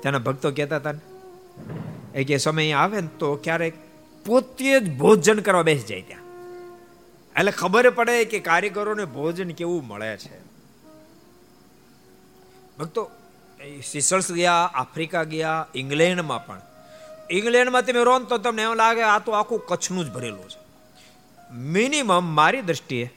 [0.00, 0.94] ત્યાંના ભક્તો કહેતા હતા
[2.14, 3.74] એ કે સમય આવે ને તો ક્યારેક
[4.26, 6.22] પોતે જ ભોજન કરવા બેસી જાય ત્યાં.
[7.38, 10.40] એટલે ખબર પડે કે કારીગરોને ભોજન કેવું મળે છે.
[12.78, 13.10] ભક્તો
[13.90, 16.60] સિસલ્સ ગયા, આફ્રિકા ગયા, ઇંગ્લેન્ડમાં પણ.
[17.30, 20.65] ઇંગ્લેન્ડમાં તમે રહો તો તમને એમ લાગે આ તો આખું કચ્છનું જ ભરેલું છે.
[21.54, 23.12] મિનિમમ મારી દ્રષ્ટિએ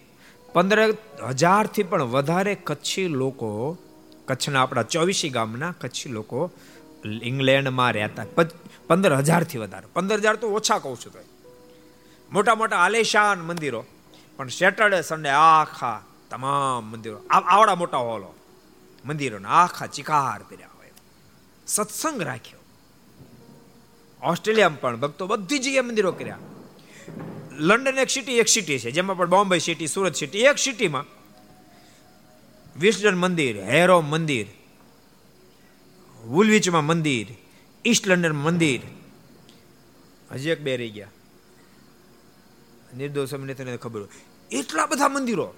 [0.53, 3.77] પંદર હજારથી પણ વધારે કચ્છી લોકો,
[4.25, 6.51] કચ્છના આપણા ચોવીસી ગામના કચ્છી લોકો
[7.05, 8.25] ઇંગ્લેન્ડમાં રહેતા.
[8.87, 9.87] પંદર હજારથી વધારે.
[9.93, 11.19] પંદર હજાર તો ઓછા કહું છું તો
[12.31, 13.85] મોટા મોટા આલેશાન મંદિરો.
[14.37, 17.17] પણ સેટરડે, સન્ડે આખા તમામ મંદિરો.
[17.31, 18.33] આવડા મોટા હોલો.
[19.05, 20.91] મંદિરોના આખા ચિકાર કર્યા હોય.
[21.67, 22.59] સત્સંગ રાખ્યો.
[24.23, 26.37] ઓસ્ટ્રેલિયામાં પણ ભક્તો બધી જગ્યાએ મંદિરો કર્યા.
[27.59, 28.91] લંડન એક સિટી એક સિટી છે.
[28.91, 31.05] જેમાં પણ બોમ્બે સિટી સુરત સિટી એક સિટીમાં
[32.79, 34.47] વિસ્ડન મંદિર, હેરો મંદિર,
[36.25, 37.27] વુલવિચમાં મંદિર,
[37.85, 38.81] ઈસ્ટ લંડન મંદિર.
[40.31, 41.07] હજી એક બે રહી ગયા.
[42.97, 44.01] નિર્દોષ અમને તને ખબર
[44.51, 45.53] એટલા બધા મંદિરો.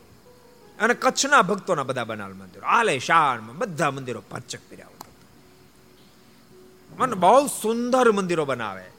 [0.80, 2.68] અને કચ્છના ભક્તોના બધા બનાવેલ મંદિરો.
[2.68, 4.88] આલે શાળમાં બધા મંદિરો ભરચક કર્યા
[6.97, 8.91] મને બહુ સુંદર મંદિરો બનાવે.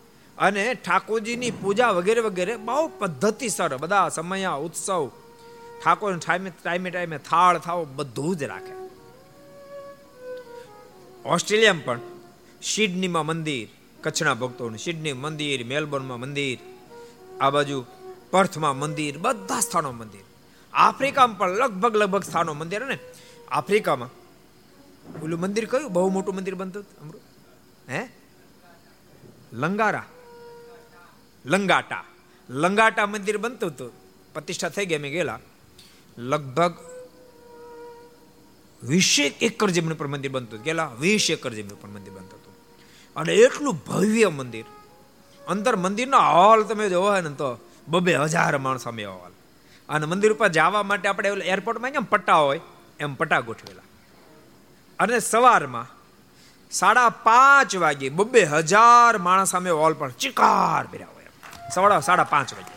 [0.43, 5.11] અને ઠાકોરજીની પૂજા વગેરે વગેરે બહુ પદ્ધતિસર બધા સમયા, ઉત્સવ
[5.85, 8.83] ઠાકોર ટાઈમે ટાઈમે ટાઈમે થાળ થાવ બધું જ રાખે.
[11.25, 12.01] ઓસ્ટ્રેલિયામાં પણ
[12.63, 13.69] સિડનીમાં મંદિર,
[14.03, 16.59] કચ્છના ભક્તોનું સિડની મંદિર, મેલબોર્નમાં મંદિર,
[17.41, 17.85] આ બાજુ
[18.31, 20.21] પર્થમાં મંદિર, બધા સ્થાનો મંદિર.
[20.73, 22.99] આફ્રિકામાં પણ લગભગ લગભગ સ્થાનો મંદિર ને
[23.51, 24.11] આફ્રિકામાં
[25.23, 25.93] ઓલું મંદિર કયું?
[25.93, 27.21] બહુ મોટું મંદિર બનતું અમૃત?
[27.91, 28.09] હે?
[29.53, 30.05] લંગારા.
[31.45, 32.05] લંગાટા.
[32.49, 33.93] લંગાટા મંદિર બનતું હતું.
[34.35, 35.39] પ્રતિષ્ઠા થઈ ગઈ, અમે ગયેલા.
[36.19, 36.75] લગભગ
[38.83, 42.55] વીસેક એકર જમીન પર મંદિર બનતું ગયેલા, વીસ એકર જમીન પર મંદિર બનતું હતું.
[43.17, 44.65] અને એટલું ભવ્ય મંદિર.
[45.49, 49.31] અંદર મંદિરનો હોલ તમે જોવો હોય ને તો બબે હજાર માણસ અમે હોલ.
[49.89, 52.61] અને મંદિર ઉપર જવા માટે આપણે એરપોર્ટમાં કેમ પટ્ટા હોય?
[53.01, 53.83] એમ પટ્ટા ગોઠવેલા.
[54.99, 55.87] અને સવારમાં
[56.71, 61.22] સાડા પાંચ વાગે બબે હજાર માણસ સામે હોલ પર ચિકાર ભર્યા હોય.
[61.75, 62.75] સવાડા સાડા પાંચ વાગે.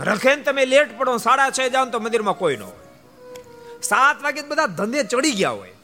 [0.00, 2.82] રખેન તમે લેટ પડો, સાડા છ જાઓ તો મંદિરમાં કોઈ ન હોય.
[3.82, 5.74] સાત વાગે બધા ધંધે ચડી ગયા હોય.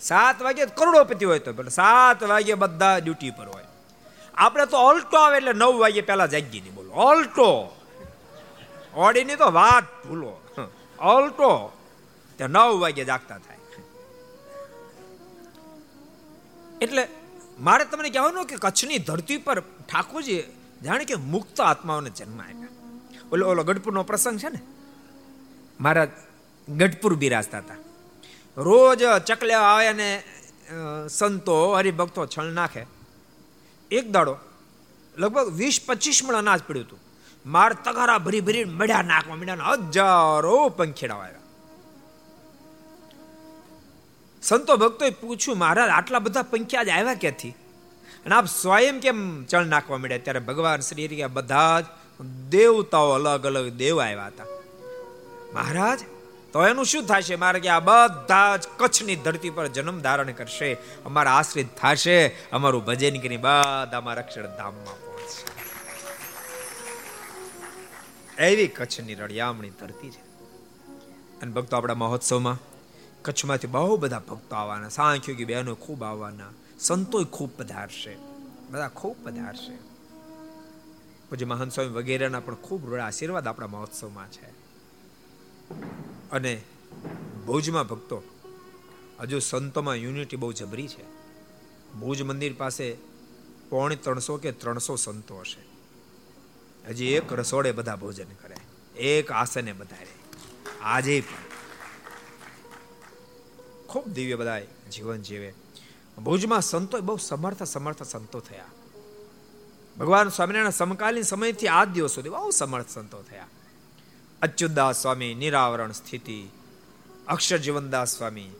[0.00, 3.66] સાત વાગે કરોડોપતિ હોય તો, પણ સાત વાગે બધા ડ્યુટી પર હોય.
[4.34, 6.90] આપણે તો ઓલ્ટો આવે એટલે નવ વાગે પહેલા જાગી નહીં બોલો.
[6.92, 7.48] ઓલ્ટો
[8.94, 10.32] ઓડીની તો વાત ભૂલો.
[10.98, 11.72] ઓલ્ટો
[12.38, 13.58] તે નવ વાગે જાગતા થાય.
[16.80, 17.08] એટલે
[17.60, 20.42] મારે તમને કહેવાનું કે કચ્છની ધરતી પર ઠાકોરજી
[20.84, 22.74] જાણે કે મુક્ત આત્માઓને જન્મ આપ્યા
[23.32, 24.60] ઓલો ઓલો ગઢપુરનો પ્રસંગ છે ને?
[25.80, 26.06] મારા
[26.68, 27.78] ગઢપુર બિરાજતા હતા.
[28.56, 30.08] રોજ ચકલ્યા આવે અને
[31.10, 32.86] સંતો, હરિભક્તો છળ નાખે.
[33.90, 34.34] એક દાડો,
[35.18, 37.00] લગભગ વીસ પચીસ મણ અનાજ પડ્યું હતું.
[37.46, 41.46] માર તગારા ભરી ભરી મળ્યા નાખવા મળ્યા હજારો પંખેડા આવ્યા
[44.42, 47.54] સંતો ભક્તોએ પૂછ્યું, મહારાજ, આટલા બધા પંખ્યા જ આવ્યા ક્યાંથી?
[48.26, 51.84] અને આપ સ્વયં કેમ ચણ નાખવા મળ્યા ત્યારે ભગવાન શ્રી કે બધા જ
[52.50, 54.44] દેવતાઓ અલગ અલગ દેવ આવ્યા હતા.
[55.54, 55.98] મહારાજ,
[56.52, 57.36] તો એનું શું થશે?
[57.36, 60.76] મારે કે આ બધા જ કચ્છની ધરતી પર જન્મ ધારણ કરશે.
[61.04, 65.58] અમારા આશ્રિત થશે, અમારું ભજન કરી બધા અમારા અક્ષરધામમાં પહોંચશે.
[68.44, 70.28] એવી કચ્છની રળિયામણી ધરતી છે.
[71.42, 72.58] અને ભક્તો આપણા મહોત્સવમાં
[73.22, 76.44] કચ્છમાંથી બહુ બધા ભક્તો આવવાના સાંખ્યોગી બહેનો ખૂબ આવવાના.
[76.80, 78.16] સંતોય ખૂબ પધારશે.
[78.70, 79.78] બધા ખૂબ પધારશે.
[81.30, 84.46] પૂજ્ય મહાન સ્વામી વગેરેના પણ ખૂબ આશીર્વાદ આપણા મહોત્સવમાં છે.
[86.30, 86.62] અને
[87.46, 88.22] ભુજમાં ભક્તો,
[89.20, 91.02] હજુ સંતોમાં યુનિટી બહુ જબરી છે.
[91.92, 92.96] ભુજ મંદિર પાસે
[93.68, 95.68] પોણે ત્રણસો કે ત્રણસો સંતો હશે.
[96.88, 98.56] હજી એક રસોડે બધા ભોજન કરે.
[99.00, 99.96] એક આસને બધા
[100.82, 101.48] આજે પણ.
[103.86, 104.60] ખૂબ દિવ્ય બધા
[104.92, 105.54] જીવન જીવે.
[106.18, 108.64] ભુજમાં સંતો બહુ સમર્થ સમર્થ સંતો થયા.
[109.98, 113.46] ભગવાન સ્વામિનારાયણ સમકાલીન સમયથી આ દિવસ સુધી બહુ સમર્થ સંતો થયા.
[114.42, 116.48] અચ્યુતદાસ સ્વામી, નિરાવરણ સ્થિતિ
[117.28, 118.50] અક્ષર જીવનદાસ સ્વામી,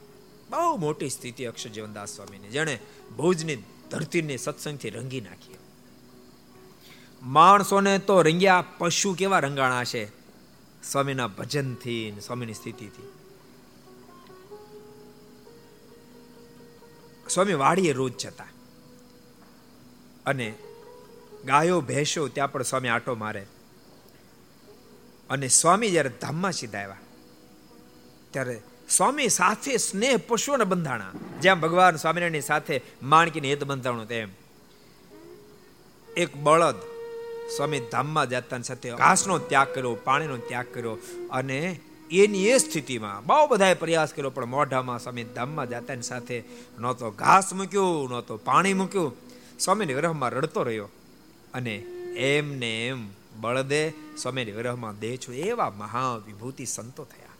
[0.50, 2.78] બહુ મોટી સ્થિતિ અક્ષર જીવનદાસ સ્વામીની, જેણે
[3.16, 3.56] ભુજની
[3.90, 5.56] ધરતીને સત્સંગથી રંગી નાખી.
[7.22, 10.06] માણસોને તો રંગ્યા પશુ કેવા રંગાણા છે?
[10.82, 13.17] સ્વામીના ભજનથી સ્વામીની સ્થિતિથી.
[17.30, 18.46] સ્વામી વાડીએ રોજ જતા.
[20.26, 20.54] અને
[21.44, 23.46] ગાયો, ભેંસો ત્યાં પણ સ્વામી આટો મારે.
[25.30, 26.96] અને સ્વામી જ્યારે ધામમાં સીધા આવ્યા,
[28.30, 31.12] ત્યારે સ્વામી સાથે સ્નેહ પશુઓને બંધાણા.
[31.42, 34.28] જ્યાં ભગવાન સ્વામિનારાયણની સાથે માણકીને હેત બંધાણું તેમ
[36.16, 36.74] એક બળદ
[37.56, 40.98] સ્વામી ધામમાં જતા સાથે ઘાસનો ત્યાગ કર્યો, પાણીનો ત્યાગ કર્યો
[41.30, 46.44] અને એની એ સ્થિતિમાં બહુ બધાએ પ્રયાસ કર્યો, પણ મોઢામાં સ્વામી ધામમાં જતાની સાથે
[46.78, 49.16] ન તો ઘાસ મૂક્યું તો પાણી મૂક્યું.
[49.58, 50.88] સ્વામીની વિરહમાં રડતો રહ્યો
[51.54, 51.76] અને
[52.16, 53.08] એમને એમ
[53.40, 57.34] બળદે સ્વામીની વિરહમાં દે છું એવા મહાવિભૂતિ સંતો થયા.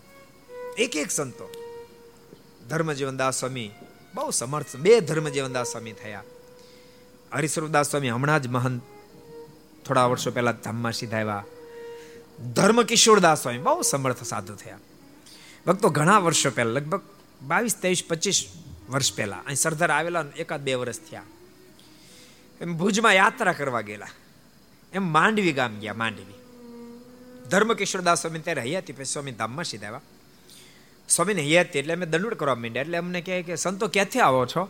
[0.79, 1.53] એક એક સંતો.
[2.69, 3.71] ધર્મજીવનદાસ સ્વામી
[4.15, 6.23] બહુ સમર્થ, બે ધર્મજીવનદાસ સ્વામી થયા.
[7.33, 8.83] હરિસ્વરૂપદાસ સ્વામી હમણાં જ મહંત
[9.87, 11.45] થોડા વર્ષો પહેલા ધામમાં સીધા આવ્યા.
[12.47, 14.79] ધર્મ કિશોરદાસ સ્વામી બહુ સમર્થ સાધુ થયા.
[15.67, 17.01] ભક્તો ઘણા વર્ષો પહેલા, લગભગ
[17.43, 18.49] બાવીસ, ત્રેવીસ, પચીસ
[18.91, 21.23] વર્ષ પહેલા, અહીં સરદાર આવેલા એકાદ બે વર્ષ થયા.
[22.61, 24.07] એમ ભુજમાં યાત્રા કરવા ગયેલા.
[24.93, 26.35] એમ માંડવી ગામ ગયા, માંડવી.
[27.49, 30.01] ધર્મ કિશોરદાસ સ્વામી ત્યારે હૈયાતી પછી સ્વામી ધામમાં સીધા આવ્યા.
[31.09, 34.69] સ્વામીને હૈયાતી એટલે અમે દંડોડ કરવા માંડ્યા, એટલે અમને કહે કે, સંતો ક્યાંથી આવો છો?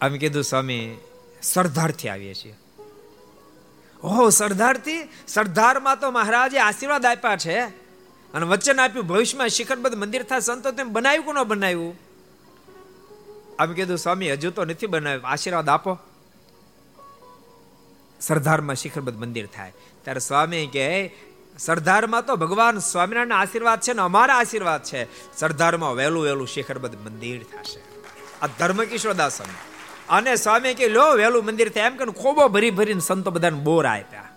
[0.00, 0.96] અમે કીધું, સ્વામી,
[1.42, 2.54] સરદારથી આવીએ છીએ.
[4.02, 5.08] ઓહો, સરદારથી?
[5.28, 7.60] સરદારમાં તો મહારાજે આશીર્વાદ આપ્યા છે.
[8.34, 12.00] અને વચન આપ્યું, ભવિષ્યમાં શિખરબદ્ધ મંદિર થાય, સંતો તેમ બનાવ્યું કે ન બનાવ્યું?
[13.58, 15.26] આમ કીધું, સ્વામી, હજુ તો નથી બનાવ્યું.
[15.26, 15.98] આશીર્વાદ આપો.
[18.20, 19.72] સરદારમાં શિખરબદ્ધ મંદિર થાય.
[20.04, 21.14] ત્યારે સ્વામી કે
[21.58, 25.08] સરદારમાં તો ભગવાન સ્વામિનારાયણ આશીર્વાદ છે ને અમારા આશીર્વાદ છે.
[25.38, 27.80] સરદારમાં વહેલું વહેલું શિખરબદ્ધ મંદિર થશે.
[28.42, 29.69] આ ધર્મ કિશોરદાસ સ્વામી.
[30.10, 31.82] અને સ્વામી કે લો, વહેલું મંદિર થાય.
[31.82, 34.28] એમ કે ખોબો ભરી ભરીને સંતો બધાને બોર આપ્યા.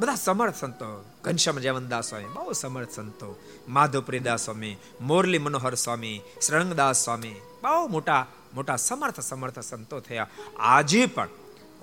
[0.00, 1.04] બધા સમર્થ સંતો.
[1.24, 3.38] ઘનશ્યામ જયવંતદાસ સ્વામી, બહુ સમર્થ સંતો.
[3.68, 10.26] માધવપ્રિદાસ સ્વામી, મોરલી મનોહર સ્વામી શ્રંગદાસ સ્વામી, બહુ મોટા મોટા સમર્થ સમર્થ સંતો થયા.
[10.58, 11.28] આજે પણ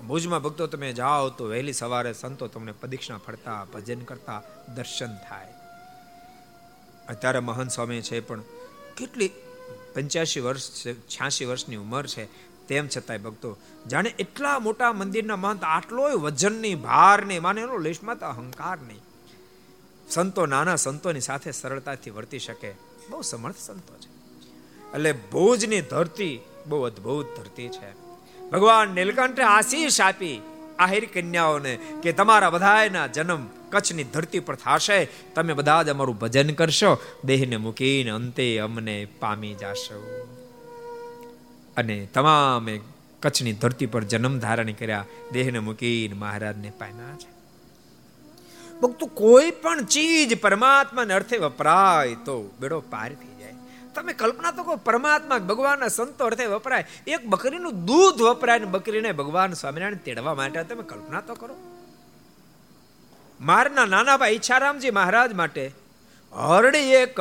[0.08, 4.42] ભુજમાં ભક્તો તમે જાઓ તો વહેલી સવારે સંતો તમને પ્રદિક્ષણા ફરતા, ભજન કરતા,
[4.74, 5.52] દર્શન થાય.
[7.08, 8.40] અત્યારે મહંત સ્વામી છે પણ
[8.96, 9.30] કેટલી
[9.94, 12.49] પંચ્યાસી વર્ષ છે, છ્યાસી વર્ષની ઉંમર છે.
[12.70, 18.26] તેમ છતાંય ભક્તો, જાણે એટલા મોટા મંદિરના મહંત આટલો વજન નહીં માને એનો લેશમાં તો
[18.26, 19.00] અહંકાર નહીં.
[20.10, 22.74] સંતો નાના સંતોની સાથે સરળતાથી વર્તી શકે.
[23.10, 24.08] બહુ સમર્થ સંતો છે.
[24.94, 27.92] એટલે ભુજની ધરતી બહુ અદ્ભુત ધરતી છે.
[28.50, 30.42] ભગવાન નીલકંઠે આશીષ આપી
[30.78, 35.08] આહિર કન્યાઓને કે તમારા બધાના જન્મ કચ્છની ધરતી પર થશે.
[35.34, 36.98] તમે બધા જ અમારું ભજન કરશો.
[37.24, 40.19] દેહને મૂકીને અંતે અમને પામી જાશો.
[41.80, 42.74] અને તમામે
[43.22, 47.30] કચ્છની ધરતી પર જન્મ ધારણ કર્યા, દેહને મૂકીને મહારાજને પામ્યા છે.
[48.80, 53.56] ભક્તો કોઈ પણ ચીજ પરમાત્માને અર્થે વપરાય તો બેડો પાર થઈ જાય.
[53.94, 56.86] તમે કલ્પના તો કહો પરમાત્મા ભગવાનના સંતો અર્થે વપરાય.
[57.06, 61.56] એક બકરીનું દૂધ વપરાય ને બકરીને ભગવાન સ્વામિનારાયણ તેડવા માટે, તમે કલ્પના તો કરો.
[63.40, 65.64] મારના નાના ભાઈ ઈચ્છારામજી મહારાજ માટે
[66.32, 67.20] હરડી એક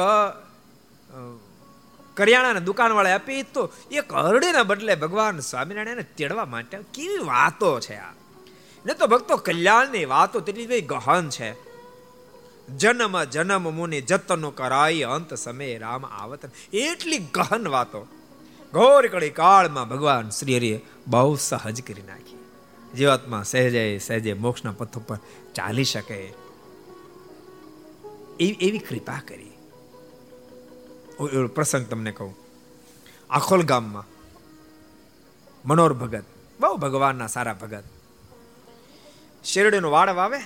[2.19, 8.11] કરિયાણાના દુકાનવાળા આપી તો એક કરડીના બદલે ભગવાન સ્વામિનારાયણ તેડવા માટે કેવી વાતો છે આ?
[8.85, 11.55] ને તો ભક્તો કલ્યાણની વાતો તેટલી બધી ગહન છે.
[12.69, 16.49] જન્મ જન્મ મુનિ જતનો કરાઈ અંત સમયે રામ આવતન.
[16.73, 18.07] એટલી ગહન વાતો.
[18.73, 22.37] ઘોર કડી કાળમાં ભગવાન શ્રી હરિએ બહુ સહજ કરી નાખી.
[22.97, 25.17] જીવાત્મા સહેજે સહેજે મોક્ષના પથ ઉપર
[25.55, 26.33] ચાલી શકે.
[28.39, 29.48] એવી કૃપા કરી.
[31.55, 32.35] પ્રસંગ તમને કહું.
[33.29, 34.05] આખોલ ગામમાં
[35.65, 36.23] મનોર ભગત,
[36.59, 37.83] બહુ ભગવાનના સારા ભગત.
[39.43, 40.39] શેરડીનો વાડ વાવે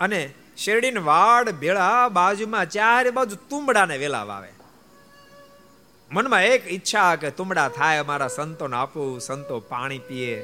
[0.00, 4.52] અને શેરડીની વાડ ભેળા બાજુમાં ચારે બાજુ તુંબડાને વેલા વાવે.
[6.10, 10.42] મનમાં એક ઈચ્છા કે તુંબડા થાય, અમારા સંતોને આપું, સંતો પાણી પીએ.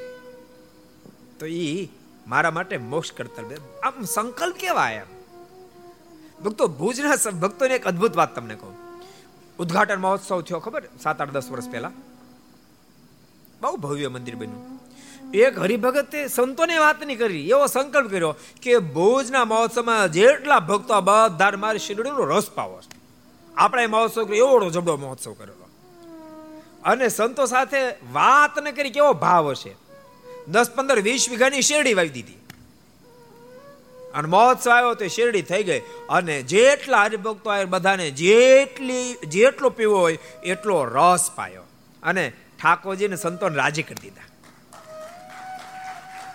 [1.38, 1.88] તો ઈ
[2.26, 3.42] મારા માટે મોક્ષ કરતા
[3.82, 5.17] આમ સંકલ્પ કેવાય એમ.
[6.44, 8.76] ભક્તો ભુજના ભક્તોને એક અદ્ભુત વાત તમને કહું.
[9.58, 10.82] ઉદઘાટન મહોત્સવ થયો ખબર?
[11.02, 11.90] સાત આઠ દસ વર્ષ પહેલા.
[13.60, 14.78] બહુ ભવ્ય મંદિર બન્યું.
[15.34, 21.50] એક હરિભગતે સંતોને વાત નહીં કરી, એવો સંકલ્પ કર્યો કે ભુજના મહોત્સવમાં જેટલા ભક્તો બધા
[21.58, 22.98] મારી શિરડીનો રસ પાવો છે
[23.56, 25.68] આપણે મહોત્સવ કર્યો, એવડો જબડો મહોત્સવ કરેલો.
[26.84, 29.76] અને સંતો સાથે વાત ન કરી, કેવો ભાવ હશે?
[30.48, 32.37] દસ પંદર વીસ વીઘાની શેરડી વાવી દીધી.
[34.14, 35.82] અને મહોત્સવ આવ્યો તે શેરડી થઈ ગઈ.
[36.08, 41.62] અને જેટલા હરિભક્તો આવ્યા બધાને જેટલી, જેટલો પીવો હોય, એટલો રસ પાયો.
[42.02, 42.32] અને
[42.62, 44.22] ઠાકોરજીને સંતોને રાજી કરી દીધા.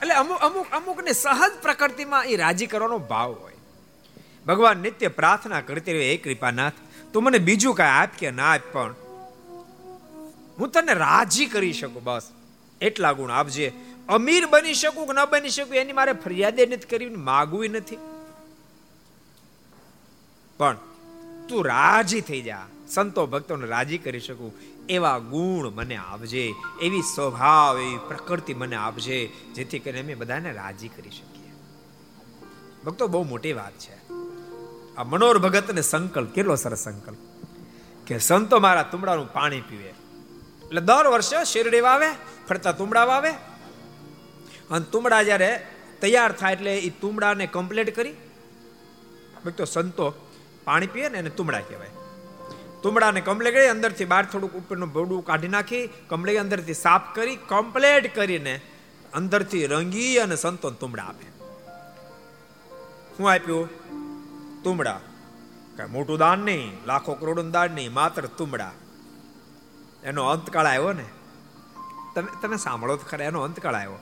[0.01, 3.53] એટલે અમુક અમુક અમુક ને સહજ પ્રકૃતિમાં એ રાજી કરવાનો ભાવ હોય.
[4.47, 6.74] ભગવાન નિત્ય પ્રાર્થના કરતી રહી એ કૃપાનાથ,
[7.13, 8.95] તું મને બીજું કાંઈ આપ કે ના આપ, પણ
[10.59, 12.21] હું તને રાજી કરી શકું, બસ.
[12.82, 13.71] એટલા ગુણ આપજે.
[14.10, 17.97] અમીર બની શકું કે ન બની શકું, એની મારે ફરિયાદે નથી કરવી માગવી નથી.
[20.58, 20.78] પણ
[21.49, 24.54] તું રાજી થઈ જા, સંતો ભક્તોને રાજી કરી શકું,
[24.89, 30.88] એવા ગુણ મને આપજે, એવી સ્વભાવ, એવી પ્રકૃતિ મને આપજે, જેથી કરીને અમે બધાને રાજી
[30.88, 31.54] કરી શકીએ.
[32.86, 33.95] ભક્તો, બહુ મોટી વાત છે.
[34.95, 37.18] આ મનોર ભગતને સંકલ્પ કેટલો સરસ સંકલ્પ.
[38.08, 39.93] કે સંતો મારા તુમડાનું પાણી પીવે.
[40.66, 42.08] એટલે દર વર્ષે શેરડી વાવે,
[42.49, 43.30] ફરતા તુમડા વાવે
[44.74, 45.67] અને તુમડા જ્યારે
[46.01, 48.13] તૈયાર થાય એટલે એ તુમડાને કમ્પ્લીટ કરી.
[49.57, 50.13] તો સંતો,
[50.65, 51.89] પાણી પીએ ને એને તુમડા કહેવાય.
[52.84, 58.15] તુમડાને કમ્પ્લીટ કરી, અંદરથી બહાર થોડુંક ઉપરનું બોડું કાઢી નાખી કમળી અંદરથી સાફ કરી કમ્પ્લીટ
[58.15, 58.61] કરીને
[59.13, 61.28] અંદરથી રંગી અને સંતો તુમડા આપે.
[63.17, 63.69] શું આપ્યું?
[64.63, 64.99] તુમડા.
[65.78, 68.71] કઈ મોટું દાન નહીં, લાખો કરોડનું દાન નહીં, માત્ર તુમડા.
[70.03, 71.05] એનો અંતકાળ આવ્યો ને?
[72.15, 73.99] તમે તમે સાંભળો તો ખરા, એનો અંતકાળ આવ્યો.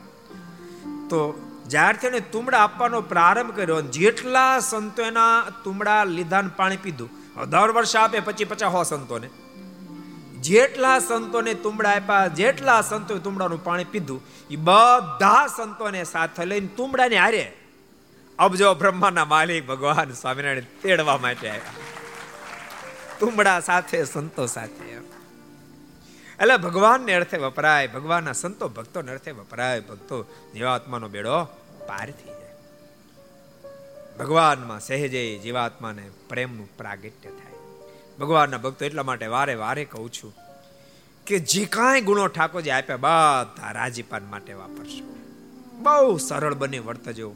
[1.12, 1.34] તો
[1.68, 7.10] જ્યારથી એને તુમડા આપવાનો પ્રારંભ કર્યો જેટલા સંતો એના તુમડા લીધા પાણી પીધું.
[7.50, 9.28] દર વર્ષે આપે, પચી પચાસ હો સંતોને.
[10.40, 17.16] જેટલા સંતોને તુમડા આપ્યા, જેટલા સંતોએ તુમડાનું પાણી પીધું એ બધા સંતોને સાથે લઈને તુમડાને
[17.16, 17.52] હારે.
[18.38, 21.72] અબજો બ્રહ્માના માલિક ભગવાન સ્વામિનારાયણ તેડવા માટે આવ્યા.
[23.20, 25.11] તુમડા સાથે, સંતો સાથે.
[26.42, 31.44] એટલે ભગવાનને અર્થે વપરાય, ભગવાનના સંતો, ભક્તોને અર્થે વપરાય, ભક્તો જીવાત્માનો બેડો
[31.86, 32.54] પાર થઈ જાય.
[34.18, 37.80] ભગવાનમાં સહેજે જીવાત્માને પ્રેમનું પ્રાગટ્ય થાય.
[38.18, 40.34] ભગવાનના ભક્તો એટલા માટે વારે વારે કહું છું
[41.26, 45.16] કે જે કાંઈ ગુણો ઠાકોરજી આપ્યા બધા રાજીપાન માટે વાપરશો.
[45.72, 47.34] બહુ સરળ બને વર્તજો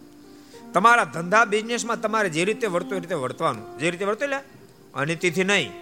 [0.72, 3.78] તમારા ધંધા બિઝનેસમાં તમારે જે રીતે વર્તો એ રીતે વર્તવાનું.
[3.78, 4.38] જે રીતે વર્તો એટલે
[4.94, 5.72] અનિતિથી નહીં.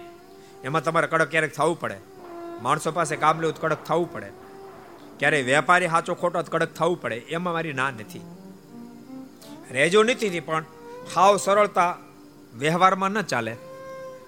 [0.63, 2.14] એમાં તમારે કડક ક્યારેક થવું પડે.
[2.61, 4.31] માણસો પાસે કામ લેવું કડક થવું પડે.
[5.19, 8.21] ક્યારે વેપારી સાચો ખોટો કડક થવું પડે, એમાં મારી ના નથી.
[9.71, 10.65] રેજો નથી પણ,
[11.15, 11.97] હાવ સરળતા
[12.57, 13.55] વ્યવહારમાં ન ચાલે.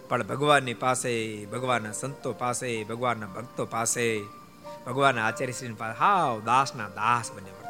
[0.09, 4.23] પણ ભગવાનની પાસે, ભગવાનના સંતો પાસે, ભગવાનના ભક્તો પાસે,
[4.85, 7.67] ભગવાનના આચાર્યશ્રી પાસે હાવ દાસના દાસ બને વર્તો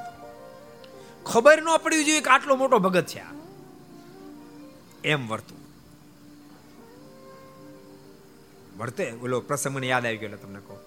[1.26, 3.24] ખબર ન પડવી જોઈએ કે આટલો મોટો ભગત છે
[5.04, 5.67] એમ વર્તું
[8.78, 9.12] વર્તે?
[9.12, 10.80] ઓલો પ્રસંગ મને યાદ આવી ગયો તમને કહું.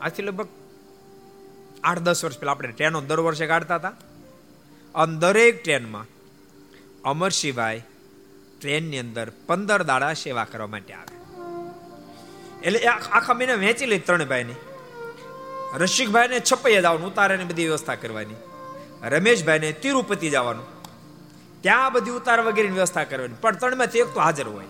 [0.00, 0.48] આજથી લગભગ
[1.84, 3.92] આઠ દસ વર્ષ પહેલા આપણે ટ્રેનો દર વર્ષે કાઢતા હતા.
[4.94, 6.06] અને દરેક ટ્રેનમાં
[7.04, 7.82] અમરસિંહભાઈ
[8.60, 11.14] ટ્રેનની અંદર પંદર દાડા સેવા કરવા માટે આવે.
[12.62, 14.54] એટલે આખા મહિને વેચી લઈ ત્રણ ભાઈની.
[15.74, 18.34] રસિકભાઈને છપૈયા જવાનું ઉતારાની બધી વ્યવસ્થા કરવાની.
[19.02, 20.64] રમેશભાઈને તિરુપતિ જવાનું.
[21.60, 23.34] ત્યાં બધી ઉતાર વગેરેની વ્યવસ્થા કરવાની.
[23.40, 24.64] પણ ત્રણમાંથી એક તો હાજર હોય.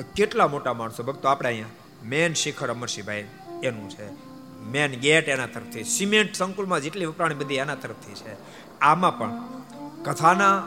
[0.00, 1.02] કેટલા મોટા માણસો?
[1.02, 1.66] ભક્તો, આપણે અહીંયા
[2.04, 3.28] મેન શિખર અમરસિંહભાઈ
[3.62, 4.10] એનું છે.
[4.60, 5.84] મેન ગેટ એના તરફથી.
[5.84, 8.36] સિમેન્ટ સંકુલમાં જેટલી વપરાણી બધી એના તરફથી છે.
[8.80, 9.30] આમાં પણ
[10.04, 10.62] કથાના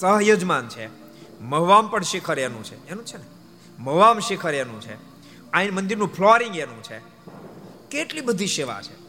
[0.00, 0.88] સહયજમાન છે.
[1.40, 2.88] મહવામ પણ શિખર એનું છે.
[2.88, 3.24] એનું છે ને?
[3.78, 4.94] મહવામ શિખર એનું છે.
[5.52, 6.98] અહીં મંદિરનું ફ્લોરિંગ એનું છે.
[7.90, 9.00] કેટલી બધી સેવા છે.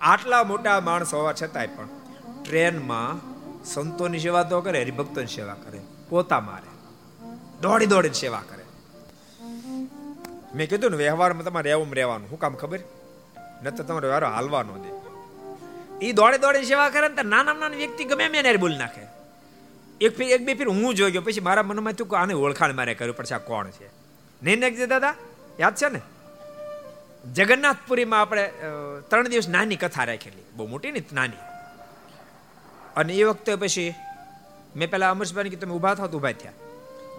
[0.00, 1.88] આટલા મોટા માણસ હોવા છતાંય પણ
[2.44, 6.76] ટ્રેનમાં સંતોની સેવા તો કરે, હરિભક્તોની સેવા કરે, પોતા મારે.
[7.60, 8.55] દોડી દોડીને સેવા કરે.
[10.56, 12.28] મેં કીધું ને, વ્યવહારમાં તમારે એવું રહેવાનું.
[12.30, 12.80] શું કામ ખબર?
[13.62, 14.90] ન તો તમારે વ્યવહાર હાલવાનો દે
[16.06, 19.04] એ દોડે દોડે સેવા કરે ને નાના નાના વ્યક્તિ ગમે મેં એને બોલી નાખે.
[20.00, 22.74] એક ફીર એક બે ફીર હું જોઈ ગયો, પછી મારા મનમાં થયું કે આને ઓળખાણ
[22.74, 23.88] મારે કર્યું પડશે આ કોણ છે?
[24.42, 25.14] નહીં નાખજે દાદા?
[25.60, 26.00] યાદ છે ને?
[27.36, 28.44] જગન્નાથપુરીમાં આપણે
[29.10, 30.44] ત્રણ દિવસ નાની કથા રાખેલી.
[30.56, 31.42] બહુ મોટી ને નાની.
[32.96, 33.88] અને એ વખતે પછી
[34.76, 36.56] મેં પેલા અમરશભાઈ કે તમે ઊભા થાવ તો ઊભા થયા.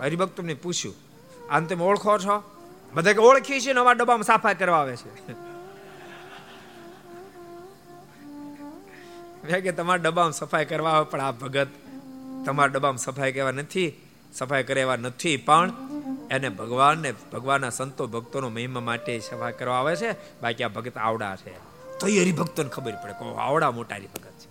[0.02, 0.96] હરિભક્તોને પૂછ્યું,
[1.50, 2.38] આને તમે ઓળખો છો?
[2.94, 5.48] બધા ઓળખી છે નવા ડબ્બામાં સાફા કરવા આવે છે.
[9.62, 11.68] કે તમારા ડબ્બામાં સફાઈ કરવા આવે, પણ આ ભગત
[12.46, 13.94] તમારા ડબ્બામાં સફાઈ કરવા નથી,
[14.34, 15.72] સફાઈ કરે એવા નથી, પણ
[16.32, 20.42] એને ભગવાનને, ભગવાનના સંતો, ભક્તોનો મહિમા માટે સફાઈ કરવા આવે છે.
[20.42, 21.54] બાકી આ ભગત આવડા છે.
[22.00, 24.48] તો એ હરિભક્તોને ખબર પડે કે આવડા મોટા હરિભગત છે.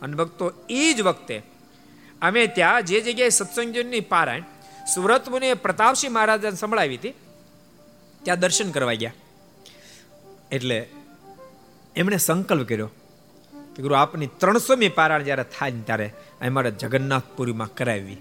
[0.00, 1.42] અને ભક્તો એ જ વખતે
[2.22, 4.42] અમે ત્યાં જે જગ્યાએ સત્સંગની પારાયણ
[4.94, 7.14] સુરત મુનિએ પ્રતાપસિંહ મહારાજને સંભળાવી હતી
[8.28, 9.12] ત્યાં દર્શન કરવા ગયા.
[10.52, 10.78] એટલે
[11.96, 12.90] એમણે સંકલ્પ કર્યો
[13.76, 16.12] કે ગુરુ, આપની ત્રણસોમી પારાયણ જ્યારે થાય ને ત્યારે
[16.46, 18.16] અમારે જગન્નાથપુરીમાં કરાવી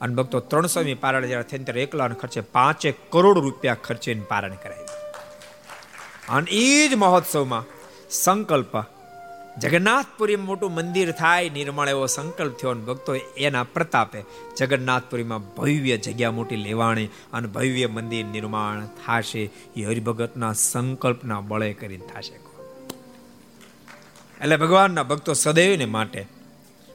[0.00, 4.88] અને ભક્તો, ત્રણસોમી પારાયણ જ્યારે થાય ત્યારે એકલાને ખર્ચે પાંચેક કરોડ રૂપિયા ખર્ચે પારાયણ કરાવી.
[6.28, 7.64] અને એ જ મહોત્સવમાં
[8.10, 8.76] સંકલ્પ
[9.60, 14.24] જગન્નાથપુરીમાં મોટું મંદિર થાય, નિર્મળ એવો સંકલ્પ થયો અને ભક્તો એના પ્રતાપે
[14.56, 19.50] જગન્નાથપુરીમાં ભવ્ય જગ્યા મોટી લેવાણી અને ભવ્ય મંદિર નિર્માણ થશે.
[19.76, 22.34] એ હરિભગતના સંકલ્પના બળે કરીને થશે.
[24.40, 26.26] એટલે ભગવાનના ભક્તો સદૈવને માટે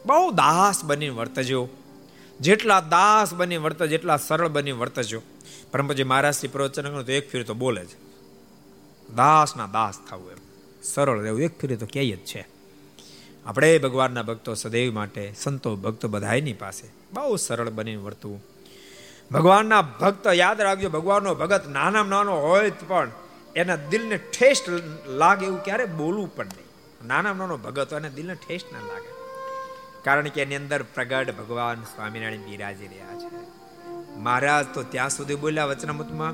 [0.06, 1.68] બહુ દાસ બની વર્તજો.
[2.40, 5.22] જેટલા દાસ બની વર્ત જેટલા સરળ બની વર્તજો.
[5.72, 7.96] પરમપજી મહારાજથી પ્રવચન તો એક ફેર તો બોલે છે
[9.14, 10.38] દાસના દાસ થવું એમ.
[10.82, 12.55] સરળ રહેવું, એક ફેરી તો ક્યાંય જ છે.
[13.46, 18.42] આપણે ભગવાનના ભક્તો સદૈવ માટે સંતો ભક્તો બધાની પાસે બહુ સરળ બની વર્તવું.
[19.32, 23.10] ભગવાનના ભક્ત યાદ રાખજો, ભગવાનનો ભગત નાનામાં નાનો હોય પણ
[23.56, 24.62] એના દિલને ઠેસ
[25.06, 26.66] લાગે એવું ક્યારે બોલવું પણ નહીં.
[27.06, 29.10] નાનામાં નાનો ભગત એને દિલને ઠેસ ના લાગે.
[30.02, 33.56] કારણ કે એની અંદર પ્રગટ ભગવાન સ્વામિનારાયણ બિરાજી રહ્યા છે.
[34.18, 36.32] મહારાજ તો ત્યાં સુધી બોલ્યા વચનામૃતમાં.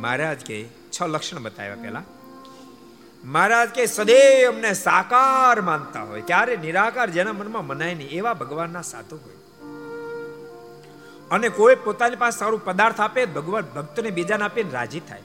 [0.00, 2.02] મહારાજ કે છ લક્ષણ બતાવ્યા પેલા
[3.24, 6.20] મહારાજ કે, સદૈવ અમને સાકાર માનતા હોય.
[6.20, 6.56] ક્યારે?
[6.56, 8.08] નિરાકાર જેના મનમાં મનાય નહીં.
[8.08, 9.34] એવા ભગવાનના સાધુ હોય.
[11.30, 15.22] અને કોઈ પોતાની પાસે સારું પદાર્થ આપે, ભગવાન ભક્તને બીજાને આપીને રાજી થાય.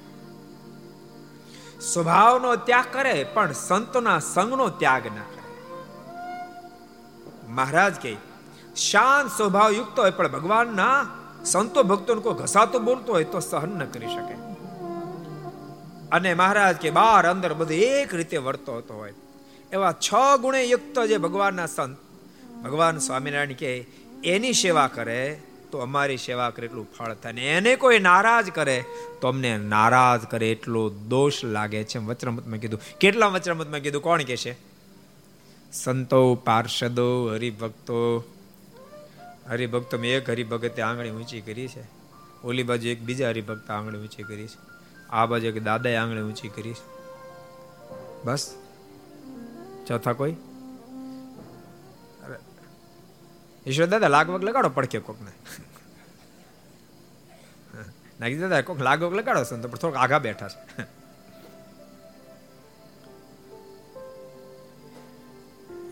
[1.81, 5.73] સ્વભાવનો ત્યાગ કરે, પણ સંતોના સંગનો ત્યાગ ના કરે.
[7.47, 8.17] મહારાજ કે,
[8.75, 11.05] શાંત સ્વભાવ યુક્ત હોય, પણ ભગવાનના
[11.45, 14.48] સંતો ભક્તોને કોઈ ઘસાતો બોલતો હોય, તો સહન ન કરી શકે.
[16.11, 19.13] અને મહારાજ કે બાર અંદર બધું એક રીતે વર્તો હતો હોય.
[19.71, 21.97] એવા છ ગુણે યુક્ત જે ભગવાનના સંત,
[22.63, 23.85] ભગવાન સ્વામિનારાયણ કે
[24.23, 25.41] એની સેવા કરે
[25.71, 28.83] તો અમારી સેવા કરે એટલું ફળ થાય ને એને કોઈ નારાજ કરે
[29.21, 31.97] તો અમને નારાજ કરે એટલો દોષ લાગે છે.
[31.97, 32.81] વચરામતમાં કીધું.
[32.99, 34.01] કેટલા વચરામતમાં કીધું?
[34.01, 34.55] કોણ કે છે
[35.73, 38.23] સંતો, પાર્ષદો, હરિભક્તો.
[39.49, 41.83] હરિભક્તો મેં એક હરિભગતે આંગળી ઊંચી કરી છે.
[42.43, 44.78] ઓલી બાજુ એક બીજા હરિભક્ત આંગળી ઊંચી કરી છે.
[45.09, 46.75] આ બાજુ એક દાદાએ આંગળી ઊંચી કરી
[48.25, 48.43] બસ.
[49.87, 50.35] ચોથા કોઈ?
[53.67, 55.31] ઈશ્વર દાદા લાગવગ લગાડો પડકે કોક ને
[58.19, 60.83] નાગી દાદા, કોક લાગવગ લગાડો સંતો પણ થોડોક આગા બેઠા છે.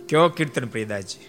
[0.10, 1.28] કયો કીર્તન પ્રિયદાસજી?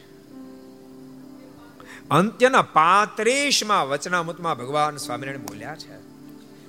[2.11, 6.07] અંત્યના પાંત્રીસમાં વચનામૃતમાં ભગવાન સ્વામિનારાયણ બોલ્યા છે.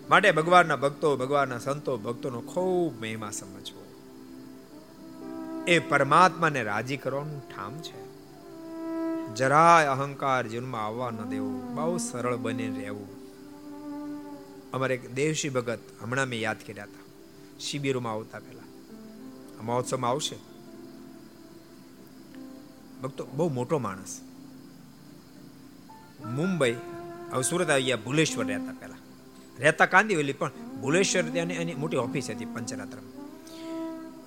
[0.10, 3.86] માટે ભગવાનના ભક્તો, ભગવાનના સંતો, ભક્તોનો ખૂબ મહિમા સમજવો.
[5.68, 8.10] એ પરમાત્માને રાજી કરવાનું ઠામ છે.
[9.36, 11.76] જરાય અહંકાર જીવનમાં આવવા ન દેવું.
[11.76, 13.08] બહુ સરળ બને રહેવું.
[14.72, 17.04] અમારે એક દેવશી ભગત, હમણાં મેં યાદ કર્યા હતા.
[17.60, 18.62] શિબિરોમાં આવતા પહેલા.
[19.64, 20.36] મહોત્સવમાં આવશે.
[23.02, 24.22] ભક્તો, બહુ મોટો માણસ.
[26.26, 26.76] મુંબઈ,
[27.32, 28.96] હવે સુરત આવી ગયા, ભુલેશ્વર રહેતા પહેલા.
[29.60, 30.52] રહેતા કાંદીવેલી પણ
[30.82, 32.98] ભુલેશ્વર ત્યાં એની મોટી ઓફિસ હતી પંચરાત્ર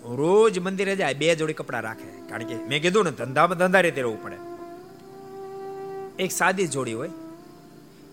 [0.04, 2.28] રોજ મંદિરે જાય, બે જોડી કપડાં રાખે.
[2.28, 4.36] કારણ કે મેં કીધું ને, ધંધામાં ધંધા રીતે રહેવું પડે.
[6.22, 7.10] એક સાદી જોડી હોય,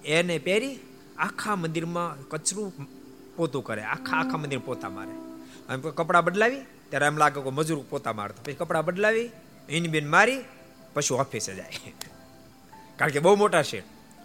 [0.05, 0.79] એને પહેરી
[1.17, 2.73] આખા મંદિરમાં કચરું
[3.35, 3.81] પોતું કરે.
[3.81, 5.11] આખા આખા મંદિર પોતા મારે.
[5.69, 8.43] અને કપડાં બદલાવી, ત્યારે એમ લાગે કે મજૂર પોતા મારતો.
[8.45, 9.29] પછી કપડાં બદલાવી
[9.69, 10.41] એની બિન મારી,
[10.93, 11.93] પછી ઓફિસે જાય.
[12.97, 13.83] કારણ કે બહુ મોટા છે.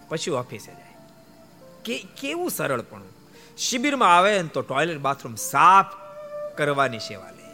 [0.08, 0.93] પછી ઓફિસે જાય.
[1.84, 3.02] કે કેવું સરળ પણ
[3.58, 5.86] શિબિરમાં આવે ને તો ટોયલેટ બાથરૂમ સાફ
[6.56, 7.44] કરવાની સેવા લે.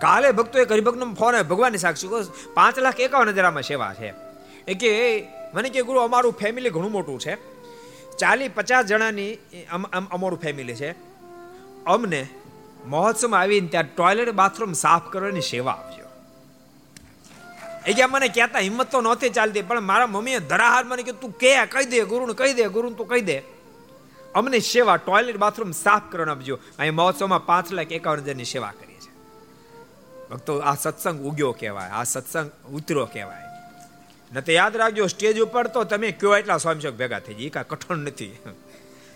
[0.00, 2.08] કાલે ભક્તો એક હરિભક્તનો ફોન આવ્યો, ભગવાનની સાક્ષી
[2.54, 4.14] પાંચ લાખ એકાવન હજારમાં સેવા છે.
[4.68, 4.90] એ કે,
[5.54, 7.36] મને કે, ગુરુ, અમારું ફેમિલી ઘણું મોટું છે.
[8.16, 9.34] ચાલીસ પચાસ જણાની
[10.10, 10.90] અમારું ફેમિલી છે.
[11.86, 12.28] અમને
[12.86, 15.99] મહોત્સવમાં આવીને ત્યાં ટોયલેટ બાથરૂમ સાફ કરવાની સેવા આપજો.
[17.86, 21.32] એ કે મને કહેતા હિંમત તો નહોતી ચાલતી, પણ મારા મમ્મીએ ધરાહાર મને કે તું
[21.32, 23.42] કે કહી દે ગુરુને, કહી દે ગુરુને, તું કહી દે.
[24.34, 29.00] અમને સેવા ટોયલેટ બાથરૂમ સાફ કરવાનું આપજો અહીં મહોત્સવમાં પાંચ લાખ એકાવન હજારની સેવા કરીએ
[29.00, 29.14] છીએ.
[30.30, 33.46] ભક્તો, આ સત્સંગ ઉગ્યો કહેવાય, આ સત્સંગ ઉતરો કહેવાય.
[34.32, 37.70] ન તો યાદ રાખજો, સ્ટેજ ઉપર તો તમે કયો એટલા સ્વામીશોક ભેગા થઈ જાય કાંઈ
[37.70, 38.34] કઠણ નથી.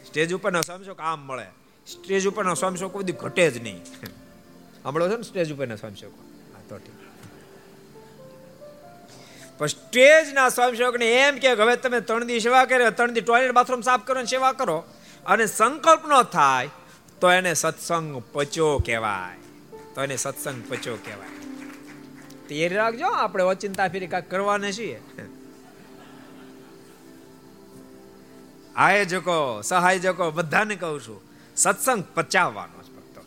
[0.06, 1.46] સ્ટેજ ઉપરના સ્વામીશોક આમ મળે.
[1.86, 3.80] સ્ટેજ ઉપરના સ્વામીશોક બધું ઘટે જ નહીં.
[4.82, 6.20] સાંભળો છો ને સ્ટેજ ઉપરના સ્વામીશોકો.
[6.54, 7.03] હા, તો ઠીક.
[9.58, 13.80] પણ સ્ટેજના સ્વયંસેવકને એમ કે હવે તમે ત્રણ દી સેવા કરે, ત્રણ દી ટોયલેટ બાથરૂમ
[13.80, 14.84] સાફ કરો સેવા કરો,
[15.26, 16.70] અને સંકલ્પ ન થાય,
[17.20, 19.38] તો એને સત્સંગ પચો કહેવાય.
[19.94, 21.28] તો એને સત્સંગ પચો કહેવાય.
[22.48, 25.02] તે રાખજો, આપણે ઓચિંતા ફેરી કાંઈક કરવાને છીએ.
[28.76, 31.22] આયોજકો, સહાયજકો, બધાને કહું છું,
[31.56, 33.20] સત્સંગ પચાવવાનો જ ભક્તો.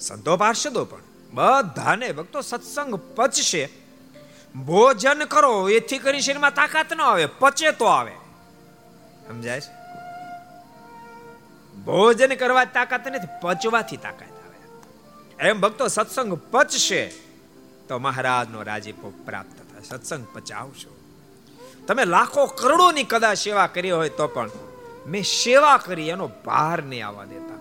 [0.00, 0.98] સંતો પાર્ષદો પણ,
[1.32, 3.79] બધાને ભક્તો સત્સંગ પચશે.
[4.54, 8.12] ભોજન કરો, એથી કરી શરીરમાં તાકાત ન આવે પચે તો આવે.
[9.28, 9.80] સમજાય છે?
[11.84, 15.48] ભોજન કરવા તાકાત નથી, પચવાથી તાકાત આવે.
[15.48, 17.06] એમ ભક્તો સત્સંગ પચશે
[17.88, 19.82] તો મહારાજનો રાજીપો પ્રાપ્ત થાય.
[19.82, 20.96] સત્સંગ પચાવશો.
[21.86, 24.50] તમે લાખો કરોડોની કદાચ સેવા કરી હોય તો પણ
[25.06, 27.58] મેં સેવા કરી, એનો ભાર નહીં આવવા દેતા.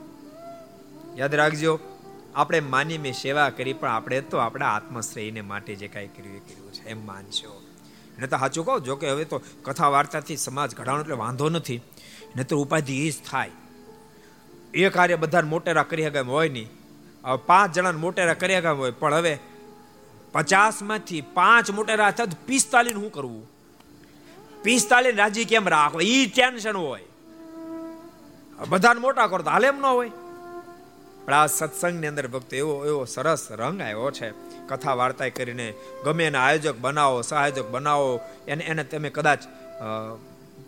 [1.16, 1.80] યાદ રાખજો
[2.40, 6.40] આપણે માની મેં સેવા કરી, પણ આપણે તો આપણા આત્મશ્રેયને માટે જે કાંઈ કર્યું એ
[6.40, 7.62] કર્યું છે, એમ માનશો.
[8.20, 11.82] ને તો સાચું કહો જો કે હવે તો કથા વાર્તાથી સમાજ ઘડાણો, એટલે વાંધો નથી.
[12.36, 13.52] ને તો ઉપાધિ એ જ થાય.
[14.74, 16.70] એ કાર્ય બધા મોટેરા કરી શકાય હોય નહીં.
[17.26, 19.40] હવે પાંચ જણાને મોટેરા કરી શકાય હોય, પણ હવે
[20.32, 23.46] પચાસમાંથી પાંચ મોટેરા થયા પિસ્તાલીસ શું કરવું?
[24.64, 26.02] પિસ્તાલીસ રાજી કેમ રાખવા?
[26.04, 27.06] એ ટેન્શન હોય.
[28.70, 30.12] બધાને મોટા કરો તો હાલ એમ ન હોય.
[31.30, 34.30] પણ આ સત્સંગની અંદર ભક્તો એવો એવો સરસ રંગ આવ્યો છે.
[34.68, 35.68] કથા વાર્તા કરીને
[36.06, 39.40] ગમે એના આયોજક બનાવો, સહાયોજક બનાવો, એને એને તમે કદાચ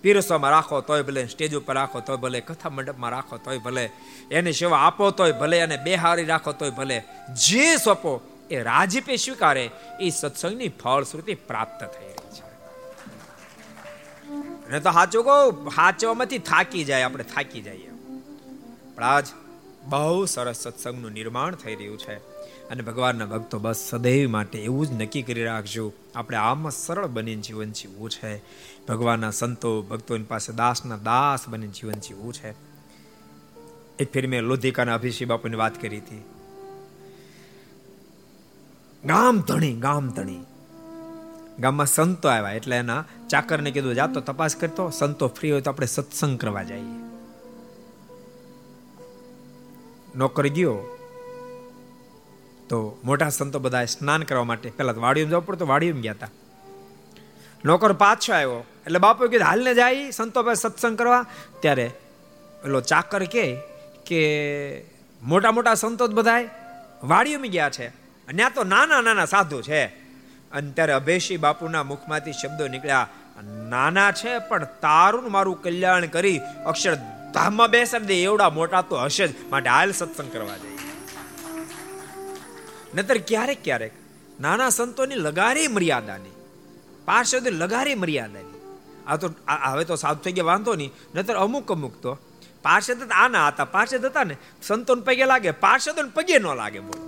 [0.02, 3.90] પીરસવામાં રાખો તોય ભલે, સ્ટેજ ઉપર રાખો તોય ભલે, કથા મંડપમાં રાખો તોય ભલે,
[4.32, 7.04] એની સેવા આપો તોય ભલે, અને બેહારી રાખો તોય ભલે,
[7.48, 9.66] જે સોંપો એ રાજીપે સ્વીકારે,
[10.00, 12.46] એ સત્સંગની ફળશ્રુતિ પ્રાપ્ત થઈ રહી છે.
[14.70, 17.92] ને તો સાચું કહું સાચવામાંથી થાકી જાય, આપણે થાકી જઈએ.
[18.96, 19.26] પણ આજ
[19.86, 22.16] બહુ સરસ સત્સંગનું નિર્માણ થઈ રહ્યું છે.
[22.70, 27.42] અને ભગવાનના ભક્તો બસ સદૈવ માટે એવું જ નક્કી કરી રાખજો, આપણે આમાં સરળ બનીને
[27.42, 28.38] જીવન જીવવું છે.
[28.88, 32.52] ભગવાનના સંતો, ભક્તોની પાસે દાસના દાસ બનીને જીવન જીવવું છે.
[34.00, 36.24] એક ફેર મેં લોધિકાના અભિષેક બાપુની વાત કરી હતી.
[39.06, 40.44] ગામ ધણી ગામ ધણી.
[41.60, 45.88] ગામમાં સંતો આવ્યા, એટલે એના ચાકરને કીધું જાતો તપાસ કરતો સંતો ફ્રી હોય તો આપણે
[45.88, 47.11] સત્સંગ કરવા જઈએ.
[50.16, 50.74] નોકર ગયો,
[52.70, 56.30] તો મોટા સંતો બધા સ્નાન કરવા માટે પેલા વાડીમાં જવું પડતું વાડીમાં ગયા હતા
[57.66, 58.66] નોકર પાછો આવ્યો.
[58.86, 61.26] એટલે બાપુ કીધું, હાલને જાય, સંતો પાસે સત્સંગ કરવા.
[61.60, 61.92] ત્યારે
[62.64, 63.56] પેલો ચાકર કે
[64.06, 64.22] કે
[65.24, 66.42] મોટા મોટા સંતો બધા
[67.04, 67.88] વાડીઓમાં ગયા છે.
[67.88, 69.86] અને ત્યાં તો નાના નાના સાધુ છે.
[70.52, 73.08] અને ત્યારે અભેશી બાપુના મુખમાંથી શબ્દો નીકળ્યા,
[73.70, 76.98] નાના છે, પણ તારું મારું કલ્યાણ કરી, અક્ષર
[77.34, 79.32] ધામમાં બે દે એવડા મોટા તો હશે જ.
[79.50, 80.78] માટે હાલ સત્સંગ કરવા જઈએ.
[82.96, 83.94] નતર ક્યારેક ક્યારેક
[84.40, 86.34] નાના સંતોની લગારી મર્યાદાની,
[87.06, 88.58] પાર્ષદ લગારી મર્યાદાની.
[89.08, 89.28] આ તો
[89.66, 90.92] હવે તો સાધુ થઈ ગયા, વાંધો નહીં.
[91.16, 92.12] નતર અમુક અમુક તો
[92.64, 94.36] પાર્ષદ આના હતા, પાર્ષદ હતા ને.
[94.64, 97.08] સંતોન પગે લાગે, પાર્ષદોને પગે ન લાગે બોલો.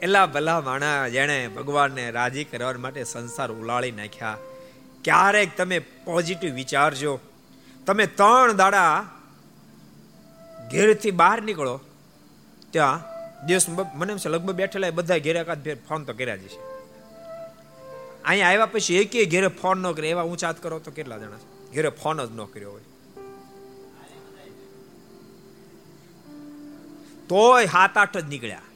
[0.00, 4.36] એલા ભલા માણા જેણે ભગવાનને રાજી કરવા માટે સંસાર ઉલાળી નાખ્યા.
[5.04, 7.12] ક્યારેક તમે પોઝિટિવ વિચારજો.
[7.86, 8.88] તમે ત્રણ દાડા
[10.72, 11.74] ઘેરથી બહાર નીકળો,
[12.70, 12.98] ત્યાં
[13.46, 16.60] દિવસ મને એમ છે, લગભગ બેઠેલા બધા ઘેરે એકાદ ફોન તો કર્યા જ છે
[18.24, 21.42] અહીંયા આવ્યા પછી એક ઘેરે ફોન ન કરે એવા ઊંચા કરો તો કેટલા જણા
[21.74, 22.86] ઘેરે ફોન જ ન કર્યો હોય.
[27.28, 28.66] તોય સાત આઠ જ નીકળ્યા.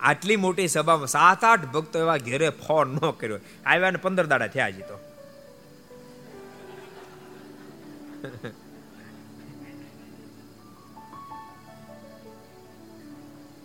[0.00, 3.38] આટલી મોટી સભામાં સાત આઠ ભક્તો એવા ઘેરે ફોન ન કર્યો.
[3.66, 4.96] આવ્યા ને પંદર દાડા થયા હજી તો.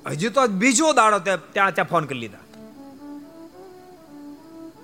[0.10, 2.38] હજુ તો બીજો દાડો ત્યાં ત્યાં ફોન કરી લીધા.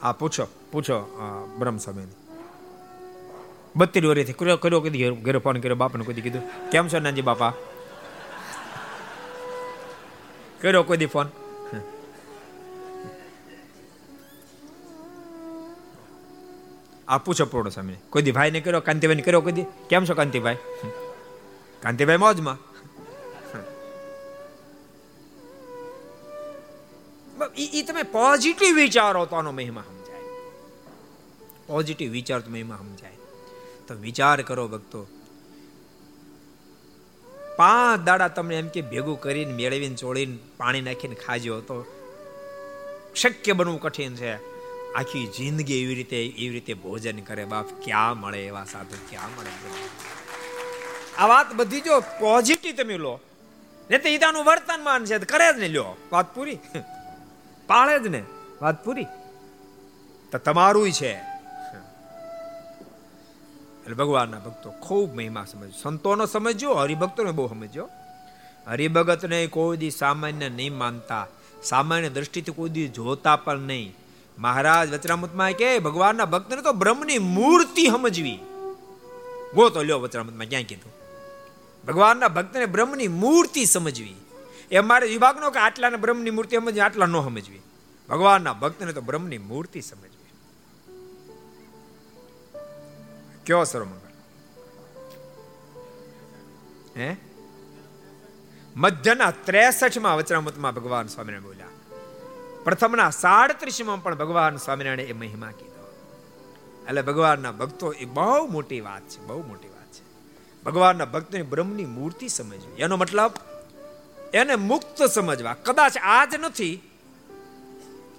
[0.01, 0.97] હા, પૂછો પૂછો
[1.59, 2.05] બ્રહ્મ સ્વામી
[3.75, 6.69] બત્રીસ વર્ષથી કર્યો કર્યો કદી ઘેરો ફોન કર્યો, બાપાને કદી કીધું.
[6.69, 7.53] કેમ છો નાનજી બાપા?
[10.61, 11.27] કર્યો કોઈ ફોન?
[17.07, 19.65] આ પૂછો પૂર્ણ સ્વામી કોઈ દી ભાઈ ને કર્યો કાંતિભાઈ ને કર્યો કોઈ દી?
[19.89, 20.57] કેમ છો કાંતિભાઈ?
[21.81, 22.57] કાંતિભાઈ મોજમાં?
[27.57, 30.21] એ તમે પોઝિટિવ વિચારો તો આનો મહિમા સમજાય.
[31.67, 33.11] પોઝિટિવ વિચાર તો મહિમા સમજાય.
[33.87, 35.07] તો વિચાર કરો ભક્તો.
[37.57, 41.85] પાંચ દાડા તમને એમ કે ભેગું કરીને મેળવીને ચોળીને પાણી નાખીને ખાજો તો
[43.15, 44.35] શક્ય બનવું કઠિન છે.
[44.93, 49.49] આખી જિંદગી એવી રીતે એવી રીતે ભોજન કરે બાપ, ક્યાં મળે એવા સાધુ, ક્યાં મળે
[51.17, 53.19] આ વાત બધી જો પોઝિટિવ તમે લો,
[53.89, 55.97] ને તો ઈદાનું વર્તમાન છે કરે જ ને લ્યો.
[56.11, 56.57] વાત પૂરી?
[57.67, 58.23] પાળે જ ને?
[58.61, 59.05] વાત પૂરી?
[60.31, 61.35] તો તમારું છે.
[63.83, 67.89] એટલે ભગવાનના ભક્તો ખૂબ મહિમા સમજો સંતોનો સમજો હરિભક્તોને બહુ સમજ્યો
[68.67, 71.27] હરિભગતને કોઈ દી સામાન્ય નહીં માનતા.
[71.63, 73.95] સામાન્ય દ્રષ્ટિથી કોઈ દી જોતા પણ નહીં.
[74.37, 78.39] મહારાજ વચરામૃતમાં કે, ભગવાનના ભક્તને તો બ્રહ્મની મૂર્તિ સમજવી.
[79.55, 80.93] ગો તો લ્યો વચરામૃતમાં ક્યાં કીધું?
[81.87, 84.15] ભગવાનના ભક્તને બ્રહ્મની મૂર્તિ સમજવી.
[84.71, 87.61] એ વિભાગનો કે આટલાને બ્રહ્મની મૂર્તિ સમજવી, આટલા ન સમજવી.
[88.09, 90.31] ભગવાનના ભક્તને તો બ્રહ્મની મૂર્તિ સમજવી.
[93.45, 94.11] કયો સર્વમંગળ?
[96.97, 97.15] હે?
[98.75, 101.67] મધ્યના ત્રેસઠમાં વચરામૃતમાં ભગવાન સ્વામિનારાયણ બોલ્યા,
[102.63, 105.93] પ્રથમના સાડત્રીસમાં પણ ભગવાન સ્વામિનારાયણ એ મહિમા કીધો.
[106.87, 110.03] એટલે ભગવાનના ભક્તો, એ બહુ મોટી વાત છે, બહુ મોટી વાત છે.
[110.63, 112.81] ભગવાનના ભક્તોની બ્રહ્મની મૂર્તિ સમજવી.
[112.81, 113.31] એનો મતલબ
[114.35, 115.53] એને મુક્ત સમજવા.
[115.53, 116.81] કદાચ આજ નથી,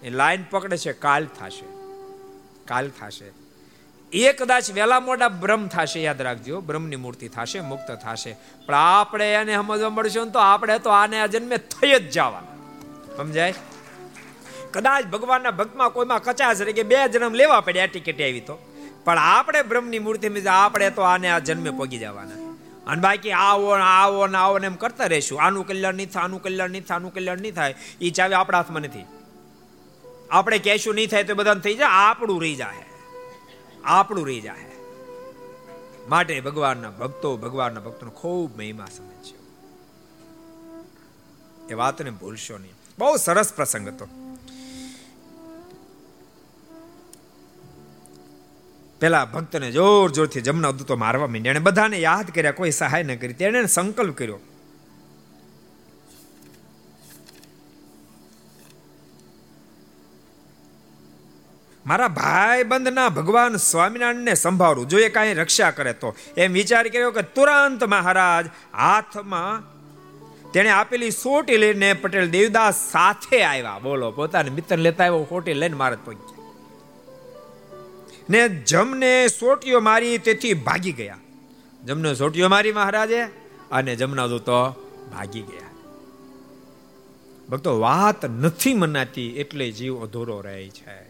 [0.03, 1.67] એ લાઈન પકડે છે, કાલ થશે.
[2.64, 3.33] કાલ થશે.
[4.12, 6.61] એ કદાચ વેલા મોડા બ્રહ્મ થશે, યાદ રાખજો.
[6.61, 8.37] બ્રહ્મની મૂર્તિ થશે, મુક્ત થશે.
[8.67, 12.57] પણ આપણે એને સમજવા મળશે તો આપણે તો આને આ જન્મે થઈ જ જવાના.
[13.17, 13.55] સમજાય?
[14.73, 18.73] કદાચ ભગવાનના ભક્તમાં કોઈમાં કચાશ રહે કે બે જન્મ લેવા પડે આ ટિકિટ આવી તો.
[19.05, 22.46] પણ આપણે બ્રહ્મની મૂર્તિ આપણે તો આને આ જન્મે પગી જવાના.
[22.87, 25.43] અને બાકી આવો આવો ને આવો ને એમ કરતા રહેશું.
[25.43, 27.74] આનું કલ્યાણ નહીં થાય, આનું કલ્યાણ નહીં થાય, આનું કલ્યાણ નહીં થાય.
[28.01, 29.05] એ ચાવી આપણા હાથમાં નથી.
[30.30, 31.89] આપણે કહેશું નહીં થાય તો બધાને થઈ જાય.
[31.89, 32.84] આપણું રહી જાય
[33.84, 34.64] આપણું રહી જાય
[36.09, 39.43] માટે ભગવાનના ભક્તો, ભગવાનના ભક્તોનો ખૂબ મહિમા સમજ્યો
[41.70, 42.74] એ વાતને ભૂલશો નહીં.
[42.99, 44.09] બહુ સરસ પ્રસંગ હતો.
[49.01, 53.17] પેલા ભક્તને જોર જોરથી જમના દૂતો મારવા માંડ્યા અને બધાને યાદ કર્યા, કોઈ સહાય ન
[53.17, 53.33] કરી.
[53.33, 54.39] તેણે સંકલ્પ કર્યો.
[61.87, 66.15] મારા ભાઈ બંધના ભગવાન સ્વામિનારાયણને સંભાળવું જો એ કાંઈ રક્ષા કરે તો.
[66.37, 69.77] એમ વિચાર કર્યો કે તુરંત મહારાજ હાથમાં
[70.53, 73.79] તેણે આપેલી સોટી લઈને પટેલ દેવદાસ સાથે આવ્યા.
[73.83, 76.36] બોલો, પોતાના મિત્ર લેતા આવ્યો ખોટી લઈને મહારાજ પહોંચ્યા.
[78.31, 81.18] ને જમને સોટીઓ મારી તેથી ભાગી ગયા.
[81.85, 83.22] જમને સોટીઓ મારી મહારાજે
[83.70, 84.70] અને જમના દૂતો
[85.12, 85.66] ભાગી ગયા.
[87.49, 91.01] ભક્તો, વાત નથી મનાતી એટલે જીવ અધૂરો રહે છે.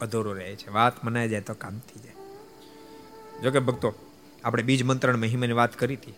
[0.00, 0.70] અધૂરો રહે છે.
[0.70, 2.14] વાત મનાઈ જાય તો કામ થઈ જાય.
[3.42, 3.94] જોકે ભક્તો,
[4.44, 6.14] આપણે બીજ મંત્રણ મહિમાની વાત કરી હતી.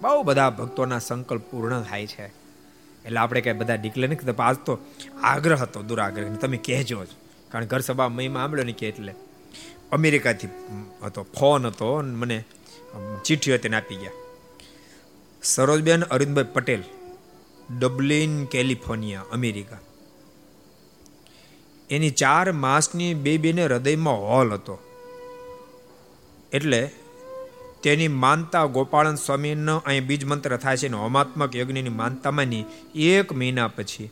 [0.00, 2.26] બહુ બધા ભક્તોના સંકલ્પ પૂર્ણ થાય છે.
[3.04, 4.78] એટલે આપણે કઈ બધા ડીકલે નહીં આજ તો
[5.22, 7.08] આગ્રહ હતો દુરાગ્રહ તમે કહેજો જ.
[7.50, 9.14] કારણ ઘર સભા મહિમા આંબળ્યો નહીં કે એટલે.
[9.92, 10.48] અમેરિકાથી
[11.04, 12.44] હતો, ફોન હતો અને મને
[13.24, 14.10] ચિઠ્ઠી હતી આપી ગયા.
[15.42, 16.82] Sarojben Arvindbhai Patel,
[17.78, 19.78] Dublin, California, America.
[21.90, 24.78] એની ચાર માસની બેબીને હૃદયમાં હોલ હતો.
[26.52, 26.90] એટલે
[27.82, 32.64] તેની માનતા ગોપાળન સ્વામીનો અહીં બીજ મંત્ર થાય છે હોમાત્મક યજ્ઞની માનતામાંની
[32.94, 34.10] એક મહિના પછી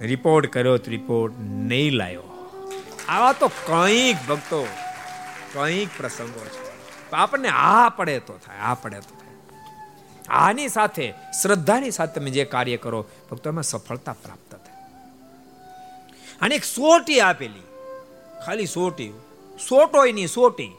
[0.00, 2.27] રિપોર્ટ કર્યો રિપોર્ટ નહીં લાવ્યો
[3.08, 4.66] આવા તો કંઈક ભક્તો,
[5.52, 6.68] કંઈક પ્રસંગો છે.
[7.12, 9.28] આપણને આ પડે તો થાય, આ પડે તો થાય.
[10.28, 14.84] આની સાથે, શ્રદ્ધાની સાથે તમે જે કાર્ય કરો ભક્તો એમાં સફળતા પ્રાપ્ત થાય.
[16.40, 17.66] અને એક સોટી આપેલી,
[18.46, 19.12] ખાલી સોટી
[19.68, 20.70] સોટોયની સોટી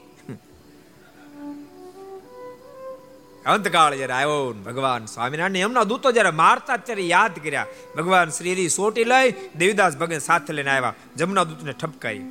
[3.46, 7.66] અંતકાળ જયારે આવ્યો ભગવાન સ્વામિનારાયણ એમના દૂતો જયારે મારતા ત્યારે યાદ કર્યા.
[7.96, 10.94] ભગવાન શ્રીરી સોટી લઈ દેવીદાસ ભગત સાથે લઈને આવ્યા.
[11.16, 12.22] જમના દૂતને ઠપકારી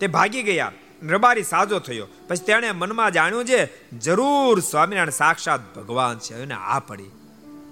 [0.00, 0.72] તે ભાગી ગયા.
[1.02, 2.06] રબારી સાજો થયો.
[2.28, 6.42] પછી તેણે મનમાં જાણ્યું છે, જરૂર સ્વામિનારાયણ સાક્ષાત ભગવાન છે.
[6.42, 7.10] એને આ પડી.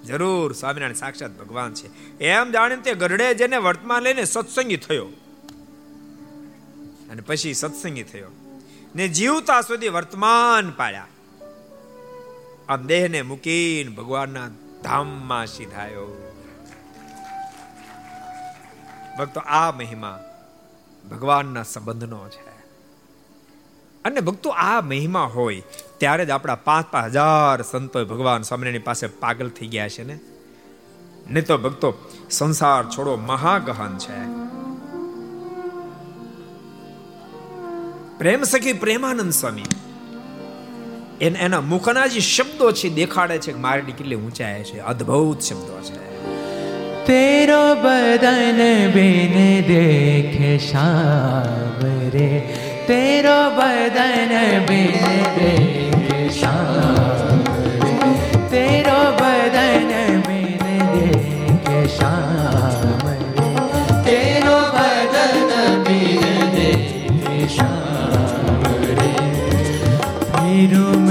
[0.05, 2.17] જરૂર સ્વામિનારાયણ સાક્ષાત ભગવાન છે.
[2.17, 5.05] એમ જાણીને તે ગરડે જેને વર્તમાન લઈને સત્સંગી થયો.
[7.09, 8.27] અને પછી સત્સંગી થયો.
[8.95, 11.07] ને જીવતા સુધી વર્તમાન પાડ્યા
[12.69, 14.47] આ દેહને મૂકીને ભગવાનના
[14.83, 16.33] ધામમાં સીધાયો.
[19.19, 20.23] ભક્તો, આ મહિમા
[21.11, 22.49] ભગવાનના સંબંધનો છે.
[24.05, 25.63] અને ભક્તો, આ મહિમા હોય
[25.97, 30.19] ત્યારે જ આપણા પાંચ પાંચ હજાર સંતો ભગવાન સ્વામિનારાયણ પાસે પાગલ થઈ ગયા છે ને?
[31.29, 31.93] નહીં તો ભક્તો,
[32.31, 34.43] સંસાર છોડો મહાગહન છે.
[38.17, 39.63] પ્રેમ સખી પ્રેમાનંદ સ્વામી
[41.21, 46.13] એના મુખના જે શબ્દો છે, દેખાડે છે કે મારી કેટલી ઊંચાઈ છે, અદ્ભુત શબ્દો છે.
[47.05, 52.53] તેરો બદન બિન દેખે શામ રે.
[52.87, 57.39] તેરો બદન બિન દેખે શામ
[58.51, 63.13] તેરો બદન બિન દેખે શામ
[64.03, 69.13] તેરો બદન બિન દેખે શામ રે.
[70.35, 71.02] फिर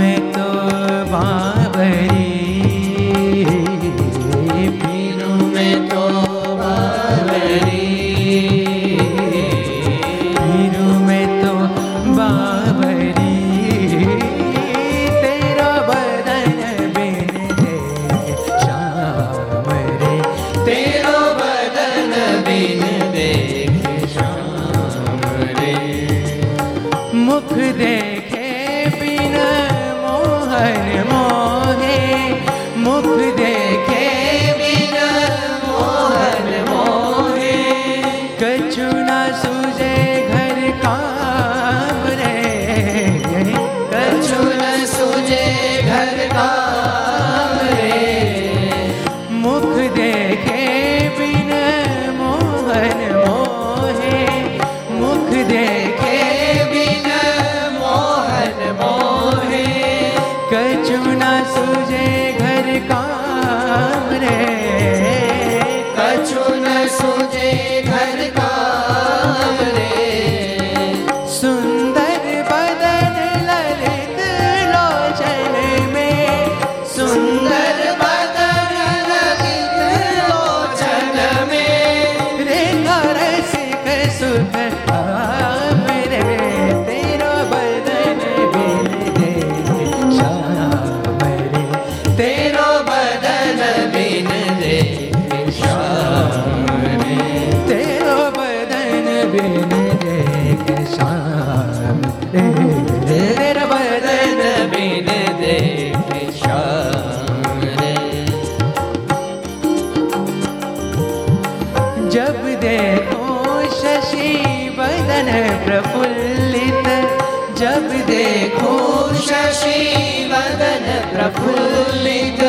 [119.21, 122.41] देखो शशि वदन प्रफुल्लित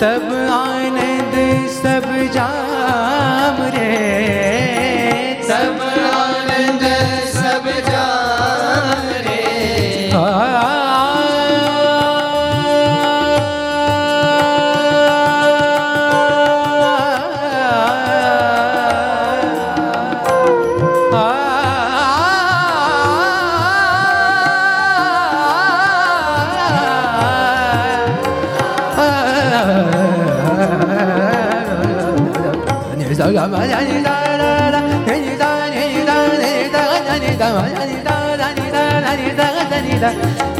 [0.00, 1.34] तब आनंद
[1.72, 3.90] सब जाम रे
[5.48, 6.84] सब आनंद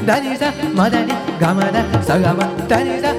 [0.10, 3.12] Danisa madani gamada sagama Danisa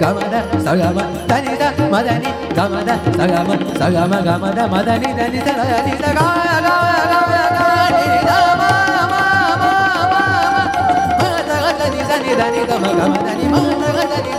[0.00, 6.90] da da, sagama Danisa madani gamada sagama sagama gamada da da da, gaya gaya
[7.26, 8.70] gaya danisa ma
[9.12, 9.72] ma ma
[10.12, 10.24] ma
[11.22, 11.30] ma
[11.78, 13.60] danisa danisa gama gama danisa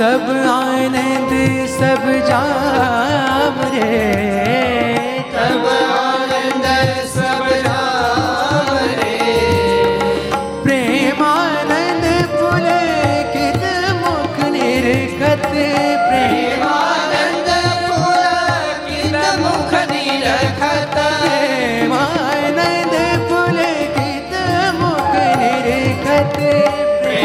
[0.00, 1.32] तब आनंद
[1.78, 3.90] सब जाम रे
[5.34, 5.64] तब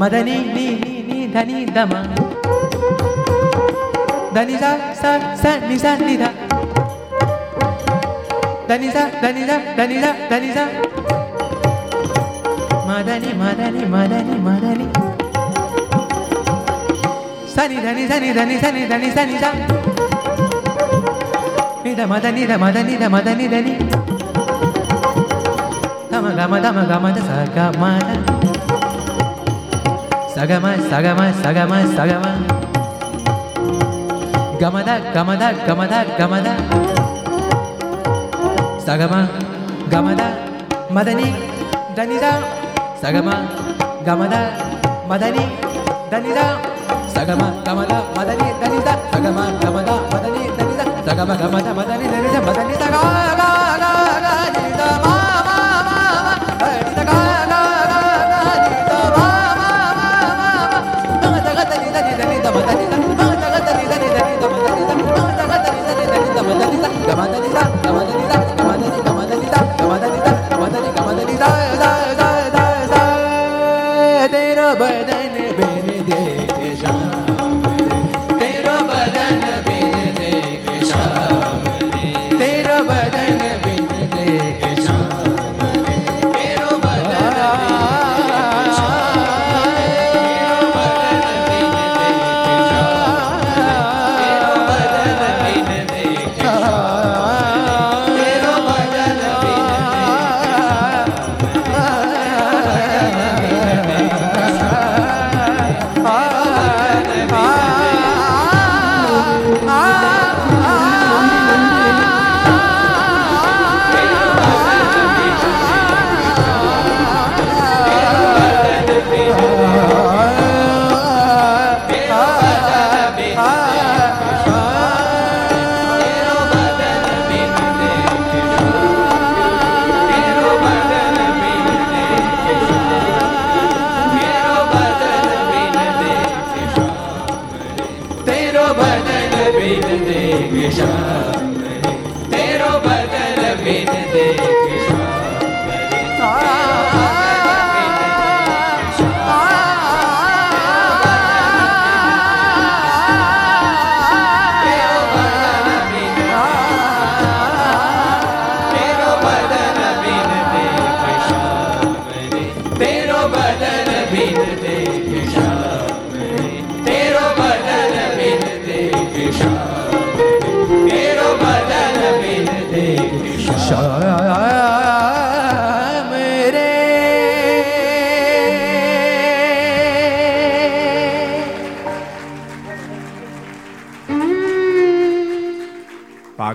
[0.00, 1.92] మదని నీ నీ నీ ధని దమ
[4.34, 4.64] ధని స
[5.00, 6.24] స స ని స ని ధ
[8.68, 10.66] ధని స ధని ధ ధని ధ ధని స
[12.88, 14.86] మదని మదని మదని మదని
[17.54, 19.54] సని ధని సని ధని సని ధని సని స
[21.84, 23.74] నిద మద నిద మద నిద మద నిదని
[26.12, 28.27] ధమ గమ ధమ గమ ద స గ మద
[30.38, 32.30] sagama sagama sagama sagama
[34.62, 36.54] gamada gamada gamada gamada
[38.86, 39.26] sagama
[39.90, 40.28] gamada
[40.94, 41.34] madani
[41.98, 42.32] danida
[43.02, 43.34] sagama
[44.06, 44.40] gamada
[45.10, 45.42] madani
[46.06, 46.46] danida
[47.10, 51.70] sagama gamada madani danida sagama gamada madani danida sagama gamada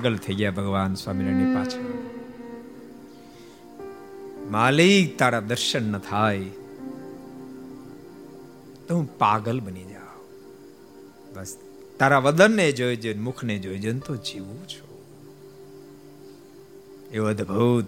[0.03, 1.81] પાગલ થઈ ગયા ભગવાન સ્વામિનારાયણની પાછળ.
[4.51, 6.43] માલિક, તારા દર્શન ન થાય.
[8.87, 10.25] તો હું પાગલ બની જાઉં.
[11.35, 11.57] બસ,
[11.99, 14.99] તારા વદનને જોઈ જોઈને, મુખને જોઈ જોઈને તો જીવું છું.
[17.11, 17.85] એવો અદભુત.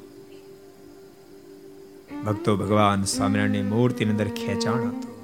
[2.26, 5.16] ભક્તો ભગવાન સ્વામિનારાયણની મૂર્તિની અંદર ખેંચાણ હતું.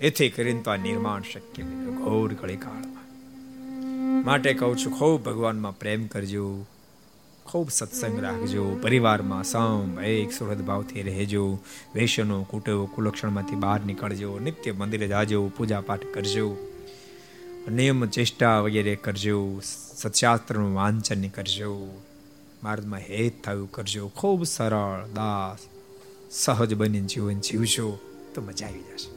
[0.00, 1.62] એથી કરીને તો આ નિર્માણ શક્ય
[2.04, 2.91] ઘોર કળી કળીકાળમાં
[4.24, 6.66] માટે કહું છું, ખૂબ ભગવાનમાં પ્રેમ કરજો.
[7.44, 8.78] ખૂબ સત્સંગ રાખજો.
[8.82, 11.58] પરિવારમાં સમ એક સુરત ભાવથી રહેજો.
[11.94, 14.38] વેશનો કુટવો કુલક્ષણમાંથી બહાર નીકળજો.
[14.38, 16.56] નિત્ય મંદિરે જાજો પૂજા પાઠ કરજો.
[17.70, 19.60] નિયમ, ચેષ્ટા વગેરે કરજો.
[19.96, 21.88] સત્શાસ્ત્રનું વાંચન કરજો.
[22.64, 24.08] માર્ગમાં હેત થયું કરજો.
[24.08, 25.58] ખૂબ સરળ, દાસ,
[26.30, 27.98] સહજ બની જીવન જીવજો.
[28.34, 29.11] તો મજા આવી જશે.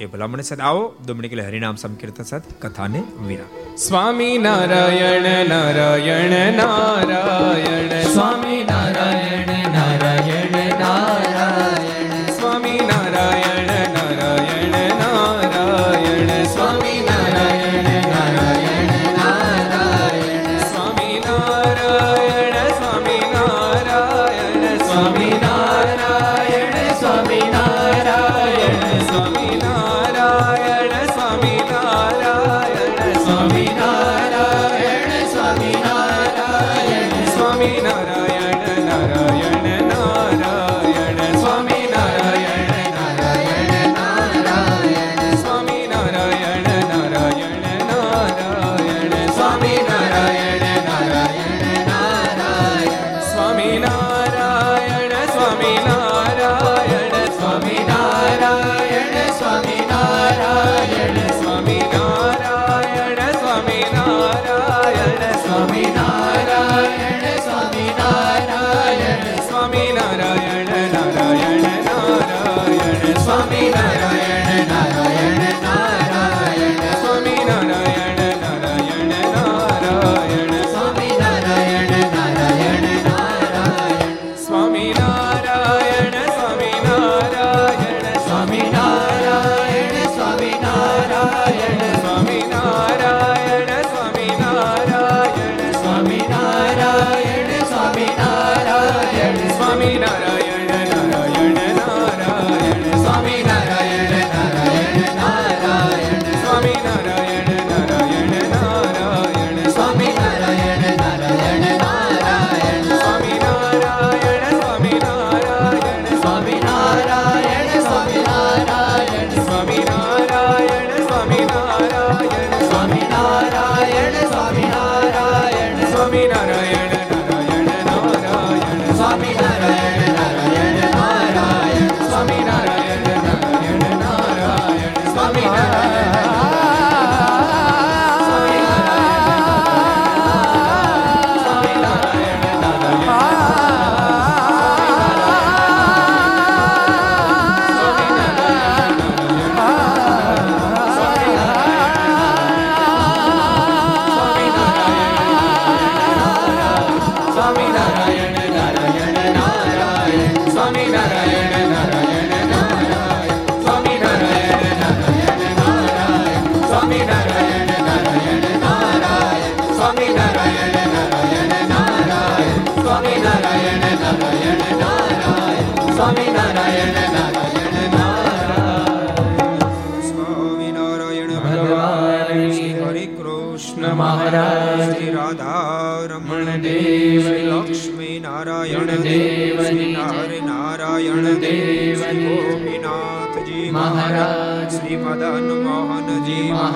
[0.00, 3.76] એ ભલામણ સાથે આવો દમણી કે હરિનામ સંકીર્તન સાથે કથાને વિરામ.
[3.76, 8.02] સ્વામી નારાયણ નારાયણ નારાયણ.
[8.02, 10.33] સ્વામી નારાયણ નારાયણ નારાયણ.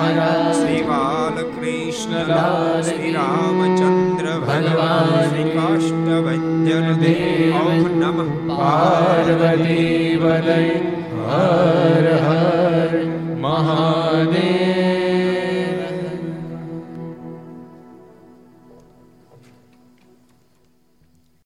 [0.09, 2.29] મહારાજ શ્રી બાલકૃષ્ણ
[2.83, 5.51] શ્રી રામચંદ્ર ભગવાન શ્રી
[7.01, 10.57] દેવ નમઃ પાર્વતી વદય